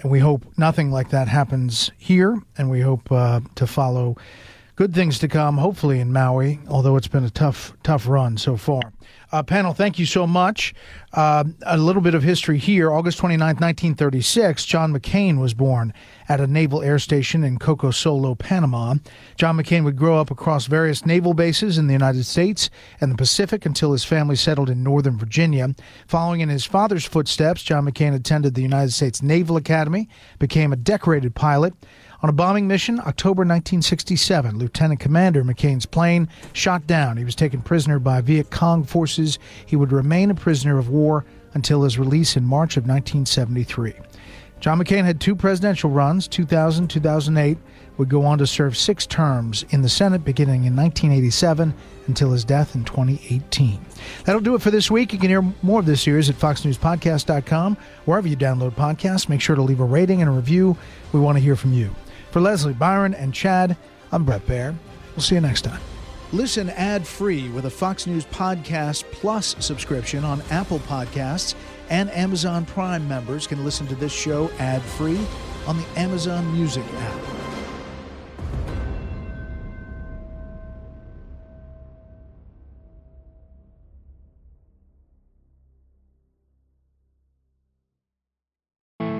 And 0.00 0.10
we 0.10 0.20
hope 0.20 0.44
nothing 0.56 0.90
like 0.90 1.10
that 1.10 1.26
happens 1.26 1.90
here, 1.96 2.40
and 2.58 2.70
we 2.70 2.80
hope 2.82 3.10
uh, 3.10 3.40
to 3.54 3.66
follow 3.66 4.16
good 4.76 4.94
things 4.94 5.18
to 5.20 5.28
come, 5.28 5.56
hopefully 5.56 6.00
in 6.00 6.12
Maui, 6.12 6.60
although 6.68 6.96
it's 6.96 7.08
been 7.08 7.24
a 7.24 7.30
tough, 7.30 7.72
tough 7.82 8.06
run 8.06 8.36
so 8.36 8.56
far. 8.56 8.92
Uh, 9.36 9.42
panel, 9.42 9.74
thank 9.74 9.98
you 9.98 10.06
so 10.06 10.26
much. 10.26 10.72
Uh, 11.12 11.44
a 11.66 11.76
little 11.76 12.00
bit 12.00 12.14
of 12.14 12.22
history 12.22 12.56
here. 12.56 12.90
August 12.90 13.18
29, 13.18 13.46
1936, 13.56 14.64
John 14.64 14.94
McCain 14.94 15.38
was 15.38 15.52
born 15.52 15.92
at 16.26 16.40
a 16.40 16.46
naval 16.46 16.82
air 16.82 16.98
station 16.98 17.44
in 17.44 17.58
Coco 17.58 17.90
Solo, 17.90 18.34
Panama. 18.34 18.94
John 19.36 19.58
McCain 19.58 19.84
would 19.84 19.96
grow 19.96 20.18
up 20.18 20.30
across 20.30 20.64
various 20.64 21.04
naval 21.04 21.34
bases 21.34 21.76
in 21.76 21.86
the 21.86 21.92
United 21.92 22.24
States 22.24 22.70
and 22.98 23.12
the 23.12 23.16
Pacific 23.16 23.66
until 23.66 23.92
his 23.92 24.04
family 24.04 24.36
settled 24.36 24.70
in 24.70 24.82
Northern 24.82 25.18
Virginia. 25.18 25.68
Following 26.08 26.40
in 26.40 26.48
his 26.48 26.64
father's 26.64 27.04
footsteps, 27.04 27.62
John 27.62 27.84
McCain 27.84 28.14
attended 28.14 28.54
the 28.54 28.62
United 28.62 28.92
States 28.92 29.20
Naval 29.20 29.58
Academy, 29.58 30.08
became 30.38 30.72
a 30.72 30.76
decorated 30.76 31.34
pilot, 31.34 31.74
on 32.22 32.28
a 32.28 32.32
bombing 32.32 32.66
mission, 32.66 32.98
October 33.00 33.40
1967, 33.40 34.58
Lieutenant 34.58 35.00
Commander 35.00 35.44
McCain's 35.44 35.86
plane 35.86 36.28
shot 36.52 36.86
down. 36.86 37.16
He 37.16 37.24
was 37.24 37.34
taken 37.34 37.62
prisoner 37.62 37.98
by 37.98 38.20
Viet 38.20 38.50
Cong 38.50 38.84
forces. 38.84 39.38
He 39.66 39.76
would 39.76 39.92
remain 39.92 40.30
a 40.30 40.34
prisoner 40.34 40.78
of 40.78 40.88
war 40.88 41.24
until 41.54 41.82
his 41.82 41.98
release 41.98 42.36
in 42.36 42.44
March 42.44 42.76
of 42.76 42.84
1973. 42.84 43.94
John 44.60 44.78
McCain 44.78 45.04
had 45.04 45.20
two 45.20 45.36
presidential 45.36 45.90
runs, 45.90 46.26
2000 46.28 46.88
2008, 46.88 47.58
would 47.98 48.08
go 48.08 48.24
on 48.24 48.38
to 48.38 48.46
serve 48.46 48.76
six 48.76 49.06
terms 49.06 49.64
in 49.70 49.82
the 49.82 49.88
Senate 49.88 50.24
beginning 50.24 50.64
in 50.64 50.76
1987 50.76 51.74
until 52.06 52.30
his 52.30 52.44
death 52.44 52.74
in 52.74 52.84
2018. 52.84 53.80
That'll 54.24 54.40
do 54.40 54.54
it 54.54 54.62
for 54.62 54.70
this 54.70 54.90
week. 54.90 55.12
You 55.12 55.18
can 55.18 55.28
hear 55.28 55.42
more 55.62 55.80
of 55.80 55.86
this 55.86 56.02
series 56.02 56.28
at 56.28 56.36
foxnewspodcast.com. 56.36 57.76
Wherever 58.04 58.28
you 58.28 58.36
download 58.36 58.72
podcasts, 58.72 59.28
make 59.28 59.40
sure 59.40 59.56
to 59.56 59.62
leave 59.62 59.80
a 59.80 59.84
rating 59.84 60.20
and 60.20 60.30
a 60.30 60.32
review. 60.32 60.76
We 61.12 61.20
want 61.20 61.36
to 61.36 61.42
hear 61.42 61.56
from 61.56 61.72
you. 61.72 61.94
For 62.30 62.40
Leslie, 62.40 62.74
Byron, 62.74 63.14
and 63.14 63.32
Chad, 63.32 63.76
I'm 64.12 64.24
Bret 64.24 64.46
Baier. 64.46 64.74
We'll 65.14 65.22
see 65.22 65.34
you 65.36 65.40
next 65.40 65.62
time. 65.62 65.80
Listen 66.32 66.70
ad 66.70 67.06
free 67.06 67.48
with 67.50 67.66
a 67.66 67.70
Fox 67.70 68.06
News 68.06 68.26
Podcast 68.26 69.04
Plus 69.12 69.54
subscription 69.58 70.24
on 70.24 70.42
Apple 70.50 70.80
Podcasts, 70.80 71.54
and 71.88 72.10
Amazon 72.10 72.66
Prime 72.66 73.06
members 73.08 73.46
can 73.46 73.64
listen 73.64 73.86
to 73.86 73.94
this 73.94 74.12
show 74.12 74.50
ad 74.58 74.82
free 74.82 75.20
on 75.66 75.76
the 75.76 75.86
Amazon 75.96 76.52
Music 76.52 76.84
app. 76.98 77.45